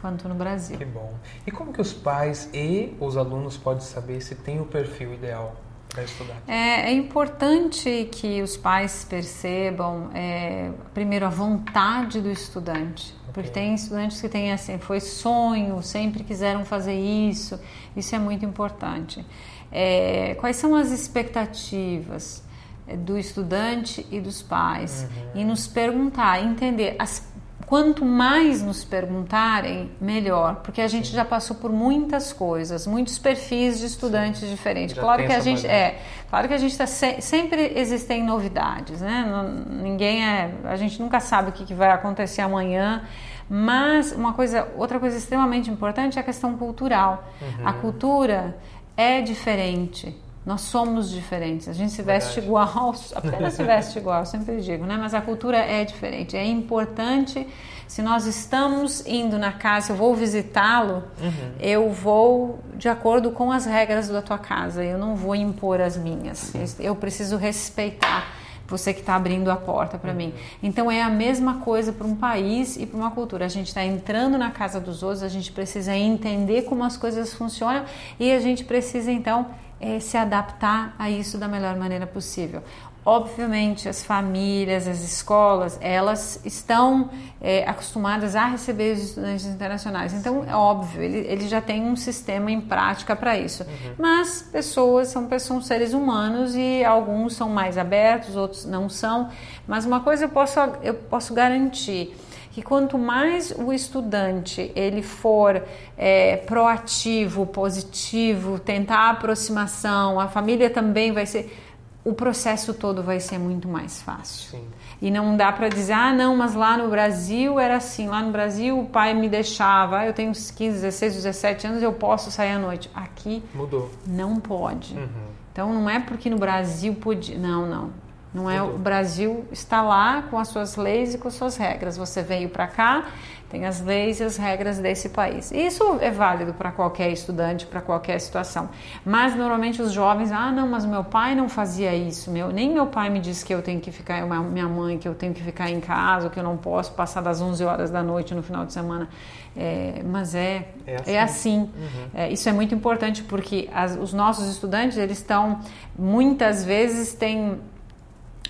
quanto 0.00 0.28
no 0.28 0.34
Brasil. 0.34 0.76
Que 0.76 0.84
bom. 0.84 1.14
E 1.46 1.52
como 1.52 1.72
que 1.72 1.80
os 1.80 1.92
pais 1.92 2.50
e 2.52 2.96
os 2.98 3.16
alunos 3.16 3.56
podem 3.56 3.82
saber 3.82 4.20
se 4.20 4.34
tem 4.34 4.60
o 4.60 4.64
perfil 4.64 5.14
ideal 5.14 5.54
para 5.92 6.04
estudar? 6.04 6.42
É, 6.48 6.90
é, 6.90 6.92
importante 6.92 8.08
que 8.10 8.42
os 8.42 8.56
pais 8.56 9.04
percebam, 9.08 10.10
é, 10.14 10.70
primeiro, 10.94 11.26
a 11.26 11.28
vontade 11.28 12.20
do 12.20 12.30
estudante. 12.30 13.12
Okay. 13.12 13.32
Porque 13.32 13.50
tem 13.50 13.74
estudantes 13.74 14.20
que 14.20 14.28
têm 14.28 14.52
assim, 14.52 14.78
foi 14.78 15.00
sonho, 15.00 15.82
sempre 15.82 16.24
quiseram 16.24 16.64
fazer 16.64 16.94
isso. 16.94 17.60
Isso 17.96 18.14
é 18.14 18.18
muito 18.18 18.44
importante. 18.44 19.24
É, 19.70 20.34
quais 20.40 20.56
são 20.56 20.74
as 20.74 20.90
expectativas 20.90 22.42
é, 22.86 22.96
do 22.96 23.18
estudante 23.18 24.06
e 24.10 24.20
dos 24.20 24.42
pais? 24.42 25.06
Uhum. 25.34 25.40
E 25.40 25.44
nos 25.44 25.66
perguntar, 25.66 26.42
entender 26.42 26.96
as 26.98 27.31
quanto 27.72 28.04
mais 28.04 28.60
nos 28.60 28.84
perguntarem, 28.84 29.90
melhor, 29.98 30.56
porque 30.56 30.82
a 30.82 30.86
gente 30.86 31.08
Sim. 31.08 31.16
já 31.16 31.24
passou 31.24 31.56
por 31.56 31.72
muitas 31.72 32.30
coisas, 32.30 32.86
muitos 32.86 33.18
perfis 33.18 33.78
de 33.78 33.86
estudantes 33.86 34.42
Sim. 34.42 34.50
diferentes. 34.50 34.94
claro 34.94 35.26
que 35.26 35.32
a 35.32 35.40
gente 35.40 35.66
é, 35.66 35.98
claro 36.28 36.48
que 36.48 36.52
a 36.52 36.58
gente 36.58 36.72
está 36.72 36.86
se, 36.86 37.22
sempre 37.22 37.72
existem 37.74 38.22
novidades, 38.22 39.00
né? 39.00 39.24
ninguém 39.70 40.22
é, 40.22 40.50
a 40.64 40.76
gente 40.76 41.00
nunca 41.00 41.18
sabe 41.18 41.48
o 41.48 41.52
que, 41.52 41.64
que 41.64 41.72
vai 41.72 41.90
acontecer 41.90 42.42
amanhã. 42.42 43.04
Mas 43.48 44.12
uma 44.12 44.34
coisa, 44.34 44.68
outra 44.76 45.00
coisa 45.00 45.16
extremamente 45.16 45.70
importante 45.70 46.18
é 46.18 46.20
a 46.20 46.24
questão 46.24 46.56
cultural. 46.58 47.24
Uhum. 47.40 47.68
A 47.68 47.72
cultura 47.72 48.54
é 48.94 49.22
diferente. 49.22 50.14
Nós 50.44 50.62
somos 50.62 51.10
diferentes. 51.10 51.68
A 51.68 51.72
gente 51.72 51.92
se 51.92 52.02
veste 52.02 52.40
Verdade. 52.40 52.46
igual, 52.46 52.94
apenas 53.14 53.54
se 53.54 53.62
veste 53.62 53.98
igual, 53.98 54.26
sempre 54.26 54.60
digo, 54.60 54.84
né? 54.84 54.98
Mas 55.00 55.14
a 55.14 55.20
cultura 55.20 55.56
é 55.56 55.84
diferente. 55.84 56.36
É 56.36 56.44
importante, 56.44 57.46
se 57.86 58.02
nós 58.02 58.26
estamos 58.26 59.06
indo 59.06 59.38
na 59.38 59.52
casa, 59.52 59.92
eu 59.92 59.96
vou 59.96 60.14
visitá-lo, 60.14 61.04
uhum. 61.20 61.52
eu 61.60 61.90
vou 61.90 62.58
de 62.74 62.88
acordo 62.88 63.30
com 63.30 63.52
as 63.52 63.66
regras 63.66 64.08
da 64.08 64.20
tua 64.20 64.38
casa. 64.38 64.84
Eu 64.84 64.98
não 64.98 65.14
vou 65.14 65.36
impor 65.36 65.80
as 65.80 65.96
minhas. 65.96 66.38
Sim. 66.38 66.64
Eu 66.80 66.96
preciso 66.96 67.36
respeitar 67.36 68.42
você 68.72 68.94
que 68.94 69.00
está 69.00 69.14
abrindo 69.14 69.50
a 69.50 69.56
porta 69.56 69.98
para 69.98 70.10
uhum. 70.10 70.16
mim. 70.16 70.34
Então 70.62 70.90
é 70.90 71.02
a 71.02 71.10
mesma 71.10 71.58
coisa 71.58 71.92
para 71.92 72.06
um 72.06 72.16
país 72.16 72.76
e 72.76 72.86
para 72.86 72.96
uma 72.96 73.10
cultura. 73.10 73.44
A 73.44 73.48
gente 73.48 73.68
está 73.68 73.84
entrando 73.84 74.38
na 74.38 74.50
casa 74.50 74.80
dos 74.80 75.02
outros, 75.02 75.22
a 75.22 75.28
gente 75.28 75.52
precisa 75.52 75.94
entender 75.94 76.62
como 76.62 76.82
as 76.82 76.96
coisas 76.96 77.32
funcionam 77.32 77.84
e 78.18 78.32
a 78.32 78.40
gente 78.40 78.64
precisa 78.64 79.12
então 79.12 79.46
é, 79.82 79.98
se 79.98 80.16
adaptar 80.16 80.94
a 80.98 81.10
isso 81.10 81.36
da 81.36 81.48
melhor 81.48 81.76
maneira 81.76 82.06
possível. 82.06 82.62
Obviamente, 83.04 83.88
as 83.88 84.04
famílias, 84.04 84.86
as 84.86 85.02
escolas, 85.02 85.76
elas 85.80 86.40
estão 86.44 87.10
é, 87.40 87.68
acostumadas 87.68 88.36
a 88.36 88.46
receber 88.46 88.92
os 88.92 89.02
estudantes 89.02 89.44
internacionais. 89.44 90.14
Então, 90.14 90.44
é 90.48 90.54
óbvio, 90.54 91.02
ele, 91.02 91.18
ele 91.18 91.48
já 91.48 91.60
tem 91.60 91.82
um 91.82 91.96
sistema 91.96 92.52
em 92.52 92.60
prática 92.60 93.16
para 93.16 93.36
isso. 93.36 93.64
Uhum. 93.64 93.94
Mas 93.98 94.48
pessoas 94.52 95.08
são, 95.08 95.28
são 95.40 95.60
seres 95.60 95.92
humanos 95.94 96.54
e 96.54 96.84
alguns 96.84 97.34
são 97.34 97.48
mais 97.48 97.76
abertos, 97.76 98.36
outros 98.36 98.64
não 98.64 98.88
são. 98.88 99.30
Mas 99.66 99.84
uma 99.84 99.98
coisa 99.98 100.26
eu 100.26 100.28
posso, 100.28 100.60
eu 100.84 100.94
posso 100.94 101.34
garantir 101.34 102.16
que 102.52 102.60
quanto 102.60 102.98
mais 102.98 103.50
o 103.50 103.72
estudante 103.72 104.70
ele 104.76 105.02
for 105.02 105.62
é, 105.96 106.36
proativo, 106.36 107.46
positivo, 107.46 108.58
tentar 108.58 108.98
a 108.98 109.10
aproximação, 109.10 110.20
a 110.20 110.28
família 110.28 110.68
também 110.68 111.12
vai 111.12 111.24
ser, 111.24 111.58
o 112.04 112.12
processo 112.12 112.74
todo 112.74 113.02
vai 113.02 113.20
ser 113.20 113.38
muito 113.38 113.66
mais 113.66 114.02
fácil. 114.02 114.50
Sim. 114.50 114.64
E 115.00 115.10
não 115.10 115.34
dá 115.34 115.50
para 115.50 115.68
dizer, 115.68 115.94
ah, 115.94 116.12
não, 116.12 116.36
mas 116.36 116.54
lá 116.54 116.76
no 116.76 116.88
Brasil 116.90 117.58
era 117.58 117.76
assim, 117.76 118.06
lá 118.06 118.22
no 118.22 118.30
Brasil 118.30 118.78
o 118.78 118.84
pai 118.84 119.14
me 119.14 119.30
deixava, 119.30 120.00
ah, 120.00 120.06
eu 120.06 120.12
tenho 120.12 120.30
uns 120.30 120.50
15, 120.50 120.82
16, 120.82 121.14
17 121.14 121.66
anos, 121.66 121.82
eu 121.82 121.92
posso 121.92 122.30
sair 122.30 122.52
à 122.52 122.58
noite. 122.58 122.90
Aqui 122.94 123.42
mudou. 123.54 123.90
Não 124.06 124.36
pode. 124.36 124.94
Uhum. 124.94 125.08
Então 125.50 125.72
não 125.72 125.88
é 125.88 125.98
porque 126.00 126.28
no 126.28 126.36
Brasil 126.36 126.94
podia, 126.94 127.38
não, 127.38 127.66
não. 127.66 127.90
Não 128.34 128.50
é 128.50 128.62
o 128.62 128.78
Brasil 128.78 129.44
está 129.52 129.82
lá 129.82 130.22
com 130.22 130.38
as 130.38 130.48
suas 130.48 130.76
leis 130.76 131.14
e 131.14 131.18
com 131.18 131.28
as 131.28 131.34
suas 131.34 131.56
regras. 131.56 131.96
Você 131.98 132.22
veio 132.22 132.48
para 132.48 132.66
cá, 132.66 133.04
tem 133.50 133.66
as 133.66 133.82
leis 133.82 134.20
e 134.20 134.24
as 134.24 134.38
regras 134.38 134.78
desse 134.78 135.10
país. 135.10 135.52
Isso 135.52 135.98
é 136.00 136.10
válido 136.10 136.54
para 136.54 136.72
qualquer 136.72 137.10
estudante, 137.10 137.66
para 137.66 137.82
qualquer 137.82 138.18
situação. 138.18 138.70
Mas 139.04 139.36
normalmente 139.36 139.82
os 139.82 139.92
jovens, 139.92 140.32
ah, 140.32 140.50
não, 140.50 140.66
mas 140.66 140.86
meu 140.86 141.04
pai 141.04 141.34
não 141.34 141.50
fazia 141.50 141.94
isso. 141.94 142.30
Meu, 142.30 142.48
nem 142.48 142.72
meu 142.72 142.86
pai 142.86 143.10
me 143.10 143.20
disse 143.20 143.44
que 143.44 143.52
eu 143.52 143.60
tenho 143.60 143.78
que 143.78 143.92
ficar, 143.92 144.24
minha 144.24 144.66
mãe 144.66 144.96
que 144.96 145.06
eu 145.06 145.14
tenho 145.14 145.34
que 145.34 145.42
ficar 145.42 145.70
em 145.70 145.80
casa, 145.80 146.30
que 146.30 146.38
eu 146.38 146.44
não 146.44 146.56
posso 146.56 146.92
passar 146.92 147.20
das 147.20 147.42
11 147.42 147.62
horas 147.64 147.90
da 147.90 148.02
noite 148.02 148.34
no 148.34 148.42
final 148.42 148.64
de 148.64 148.72
semana. 148.72 149.10
É, 149.54 150.02
mas 150.02 150.34
é 150.34 150.68
é 150.86 150.96
assim. 150.96 151.12
É 151.12 151.20
assim. 151.20 151.58
Uhum. 151.58 152.08
É, 152.14 152.32
isso 152.32 152.48
é 152.48 152.52
muito 152.52 152.74
importante 152.74 153.22
porque 153.22 153.68
as, 153.74 153.94
os 153.98 154.14
nossos 154.14 154.48
estudantes 154.48 154.96
eles 154.96 155.18
estão 155.18 155.60
muitas 155.98 156.64
vezes 156.64 157.12
têm 157.12 157.60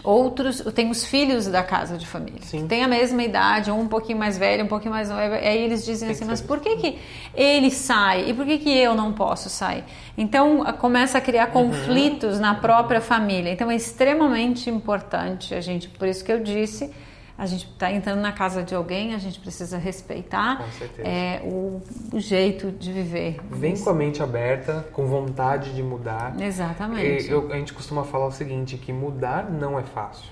Outros, 0.05 0.61
tem 0.75 0.91
os 0.91 1.05
filhos 1.05 1.47
da 1.47 1.62
casa 1.62 1.97
de 1.97 2.07
família, 2.07 2.43
Sim. 2.43 2.62
que 2.62 2.69
tem 2.69 2.83
a 2.83 2.88
mesma 2.88 3.23
idade, 3.23 3.71
um 3.71 3.83
um 3.83 3.88
pouquinho 3.88 4.19
mais 4.19 4.37
velho, 4.37 4.65
um 4.65 4.69
pouquinho 4.69 4.93
mais 4.93 5.09
novo. 5.09 5.21
Aí 5.21 5.62
eles 5.62 5.85
dizem 5.85 6.09
tem 6.09 6.17
assim, 6.17 6.25
mas 6.25 6.41
por 6.41 6.59
que, 6.59 6.77
que 6.77 6.99
ele 7.35 7.71
sai 7.71 8.29
e 8.29 8.35
por 8.35 8.45
que, 8.45 8.59
que 8.59 8.71
eu 8.71 8.95
não 8.97 9.12
posso 9.12 9.49
sair? 9.49 9.85
Então 10.19 10.65
começa 10.79 11.19
a 11.19 11.21
criar 11.21 11.47
uhum. 11.47 11.53
conflitos 11.53 12.41
na 12.41 12.55
própria 12.55 13.01
família. 13.01 13.53
Então 13.53 13.71
é 13.71 13.77
extremamente 13.77 14.69
importante 14.69 15.55
a 15.55 15.61
gente, 15.61 15.88
por 15.88 16.09
isso 16.09 16.25
que 16.25 16.33
eu 16.33 16.41
disse, 16.41 16.91
a 17.37 17.47
gente 17.47 17.66
está 17.66 17.90
entrando 17.90 18.21
na 18.21 18.33
casa 18.33 18.62
de 18.62 18.75
alguém, 18.75 19.14
a 19.14 19.18
gente 19.18 19.40
precisa 19.40 19.79
respeitar 19.79 20.64
é, 20.99 21.40
o, 21.45 21.81
o, 22.12 22.21
jeito 22.21 22.71
de 22.71 22.92
viver. 22.92 23.40
Vem 23.51 23.77
com 23.77 23.90
a 23.90 23.95
mente 23.95 24.23
aberta, 24.23 24.87
com 24.92 25.07
vontade 25.07 25.75
de 25.75 25.83
mudar. 25.83 26.40
Exatamente. 26.40 27.31
Eu, 27.31 27.51
a 27.53 27.57
gente 27.57 27.73
costuma 27.73 28.05
falar 28.05 28.27
o 28.27 28.33
seguinte, 28.33 28.77
que 28.77 28.92
mudar 28.92 29.51
não 29.51 29.79
é 29.79 29.83
fácil. 29.83 30.31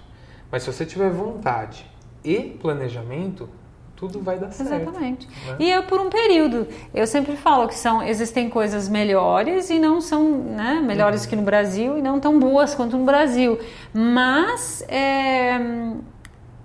Mas 0.51 0.63
se 0.63 0.73
você 0.73 0.85
tiver 0.85 1.11
vontade 1.11 1.87
e 2.25 2.39
planejamento, 2.61 3.49
tudo 4.01 4.21
vai 4.21 4.39
dar 4.39 4.51
certo. 4.51 4.73
Exatamente. 4.73 5.29
Né? 5.47 5.57
E 5.59 5.71
é 5.71 5.83
por 5.83 6.01
um 6.01 6.09
período. 6.09 6.67
Eu 6.95 7.07
sempre 7.07 7.37
falo 7.37 7.69
que 7.69 7.75
são 7.75 8.03
existem 8.03 8.49
coisas 8.49 8.89
melhores 8.89 9.69
e 9.69 9.79
não 9.79 10.01
são 10.01 10.31
né, 10.31 10.83
melhores 10.83 11.25
uhum. 11.25 11.29
que 11.29 11.37
no 11.37 11.43
Brasil 11.43 11.99
e 11.99 12.03
não 12.03 12.19
tão 12.19 12.39
boas 12.39 12.75
quanto 12.75 12.97
no 12.97 13.05
Brasil. 13.05 13.59
Mas 13.93 14.83
é, 14.89 15.61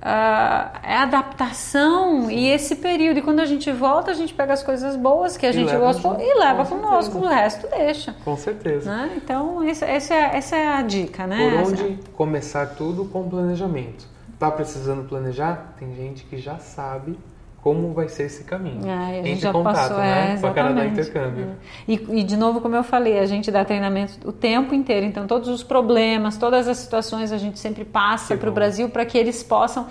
Uh, 0.06 0.70
é 0.84 0.98
adaptação 0.98 2.30
e 2.30 2.48
esse 2.50 2.76
período. 2.76 3.18
E 3.18 3.22
quando 3.24 3.40
a 3.40 3.46
gente 3.46 3.72
volta, 3.72 4.12
a 4.12 4.14
gente 4.14 4.36
pega 4.36 4.54
as 4.54 4.62
coisas 4.62 4.96
boas 4.96 5.36
que 5.36 5.48
a 5.48 5.50
e 5.50 5.54
gente 5.54 5.76
gostou 5.76 6.22
e 6.22 6.40
leva 6.40 6.64
com 6.64 6.78
conosco, 6.78 7.18
o 7.18 7.26
resto 7.26 7.68
deixa. 7.68 8.16
Com 8.24 8.38
certeza. 8.38 8.96
Né? 8.96 9.14
Então, 9.18 9.64
essa, 9.64 9.84
essa, 9.88 10.14
é, 10.14 10.38
essa 10.38 10.56
é 10.56 10.68
a 10.68 10.84
dica, 10.84 11.26
né? 11.26 11.50
Por 11.50 11.72
onde 11.72 11.84
essa... 11.84 12.12
começar 12.14 12.68
tudo 12.76 13.06
com 13.06 13.28
planejamento. 13.28 14.06
Tá 14.38 14.52
precisando 14.52 15.10
planejar? 15.10 15.74
Tem 15.80 15.96
gente 15.96 16.24
que 16.26 16.38
já 16.38 16.60
sabe 16.60 17.18
como 17.66 17.96
vai 17.96 18.08
ser 18.08 18.26
esse 18.26 18.44
caminho. 18.44 18.88
É, 18.88 19.22
a 19.22 19.24
gente 19.24 19.42
já 19.42 19.52
contato, 19.52 19.74
passou, 19.74 19.98
né? 19.98 20.36
É, 20.36 20.40
com 20.40 20.46
a 20.46 20.54
Canadá 20.54 20.86
Intercâmbio. 20.86 21.48
É. 21.88 21.92
E, 21.92 22.20
e, 22.20 22.24
de 22.24 22.38
novo, 22.38 22.62
como 22.62 22.76
eu 22.76 22.84
falei, 22.84 23.18
a 23.18 23.26
gente 23.26 23.50
dá 23.50 23.66
treinamento 23.66 24.20
o 24.24 24.32
tempo 24.32 24.76
inteiro. 24.76 25.04
Então, 25.04 25.26
todos 25.26 25.50
os 25.50 25.64
problemas, 25.64 26.38
todas 26.38 26.68
as 26.68 26.78
situações, 26.78 27.32
a 27.32 27.40
gente 27.40 27.58
sempre 27.58 27.84
passa 27.84 28.38
para 28.38 28.48
o 28.48 28.54
Brasil 28.54 28.88
para 28.90 29.04
que 29.04 29.18
eles 29.18 29.42
possam 29.42 29.88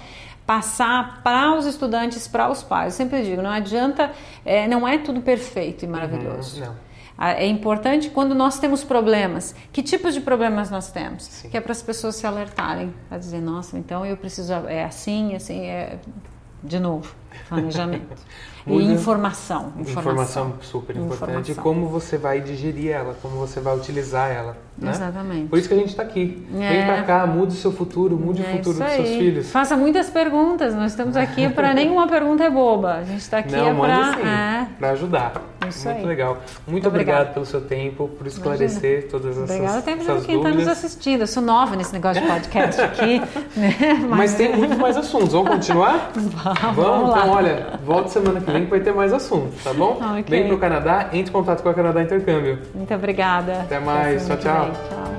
passar 0.46 1.20
para 1.24 1.52
os 1.58 1.66
estudantes, 1.66 2.28
para 2.28 2.48
os 2.48 2.62
pais. 2.62 2.92
Eu 2.94 2.96
sempre 2.96 3.24
digo, 3.24 3.42
não 3.42 3.50
adianta, 3.50 4.12
é, 4.44 4.68
não 4.68 4.86
é 4.86 4.96
tudo 4.98 5.20
perfeito 5.20 5.84
e 5.84 5.88
maravilhoso. 5.88 6.60
Uhum, 6.60 6.66
não. 6.66 6.74
É 7.18 7.44
importante 7.44 8.08
quando 8.08 8.36
nós 8.36 8.60
temos 8.60 8.84
problemas. 8.84 9.52
Que 9.72 9.82
tipos 9.82 10.14
de 10.14 10.20
problemas 10.20 10.70
nós 10.70 10.92
temos? 10.92 11.24
Sim. 11.24 11.48
Que 11.48 11.56
é 11.56 11.60
para 11.60 11.72
as 11.72 11.82
pessoas 11.82 12.14
se 12.14 12.24
alertarem, 12.24 12.94
a 13.10 13.18
dizer, 13.18 13.40
nossa, 13.40 13.76
então 13.76 14.06
eu 14.06 14.16
preciso 14.16 14.52
é 14.52 14.84
assim, 14.84 15.34
assim, 15.34 15.66
é 15.66 15.98
de 16.64 16.80
novo, 16.80 17.14
planejamento. 17.48 18.22
e 18.66 18.82
informação, 18.84 19.72
informação. 19.78 20.02
Informação 20.02 20.54
super 20.62 20.96
importante. 20.96 21.52
E 21.52 21.54
como 21.54 21.86
você 21.88 22.16
vai 22.16 22.40
digerir 22.40 22.90
ela, 22.90 23.14
como 23.20 23.36
você 23.36 23.60
vai 23.60 23.76
utilizar 23.76 24.30
ela. 24.30 24.56
Né? 24.78 24.90
Exatamente. 24.90 25.48
Por 25.48 25.58
isso 25.58 25.68
que 25.68 25.74
a 25.74 25.76
gente 25.76 25.90
está 25.90 26.02
aqui. 26.02 26.46
É. 26.54 26.68
Vem 26.70 26.86
para 26.86 27.02
cá, 27.02 27.26
mude 27.26 27.52
o 27.52 27.56
seu 27.56 27.70
futuro, 27.70 28.16
mude 28.16 28.42
é 28.42 28.48
o 28.48 28.56
futuro 28.56 28.78
dos 28.78 28.92
seus 28.92 29.08
filhos. 29.10 29.50
Faça 29.50 29.76
muitas 29.76 30.08
perguntas. 30.08 30.74
Nós 30.74 30.92
estamos 30.92 31.16
aqui 31.16 31.48
para 31.50 31.74
nenhuma 31.74 32.08
pergunta 32.08 32.42
é 32.42 32.50
boba. 32.50 32.94
A 32.94 33.04
gente 33.04 33.20
está 33.20 33.38
aqui 33.38 33.54
é 33.54 33.74
para 34.78 34.90
ajudar. 34.90 35.42
Isso 35.68 35.88
Muito 35.88 36.00
aí. 36.00 36.06
legal. 36.06 36.34
Muito, 36.34 36.70
Muito 36.70 36.88
obrigado. 36.88 37.16
obrigado 37.16 37.34
pelo 37.34 37.46
seu 37.46 37.60
tempo, 37.60 38.08
por 38.08 38.26
esclarecer 38.26 38.90
Imagina. 38.90 39.10
todas 39.10 39.36
essas, 39.36 39.50
Obrigada 39.50 39.82
tempo 39.82 40.02
essas 40.02 40.26
quem 40.26 40.36
está 40.36 40.50
nos 40.50 40.68
assistindo. 40.68 41.20
Eu 41.22 41.26
sou 41.26 41.42
nova 41.42 41.76
nesse 41.76 41.92
negócio 41.92 42.22
de 42.22 42.28
podcast 42.28 42.80
aqui. 42.82 43.20
Né? 43.56 43.74
Mas... 44.08 44.18
Mas... 44.18 44.34
tem 44.34 44.56
muito 44.56 44.76
mais 44.78 44.96
assuntos. 44.96 45.32
Vamos 45.32 45.48
continuar? 45.48 46.10
Vamos. 46.14 46.76
Vamos? 46.76 47.10
Então, 47.10 47.30
olha, 47.30 47.80
volta 47.84 48.08
semana 48.08 48.40
que 48.40 48.50
vem 48.50 48.64
que 48.64 48.70
vai 48.70 48.80
ter 48.80 48.92
mais 48.92 49.12
assuntos, 49.12 49.62
tá 49.62 49.72
bom? 49.72 50.00
Okay. 50.20 50.24
Vem 50.28 50.46
para 50.46 50.56
o 50.56 50.58
Canadá, 50.58 51.08
entre 51.12 51.30
em 51.30 51.32
contato 51.32 51.62
com 51.62 51.68
a 51.68 51.74
Canadá 51.74 52.02
Intercâmbio. 52.02 52.58
Muito 52.74 52.94
obrigada. 52.94 53.60
Até 53.62 53.78
mais. 53.78 54.26
Tchau, 54.26 54.36
tchau. 54.36 54.70
Tchau. 54.70 55.13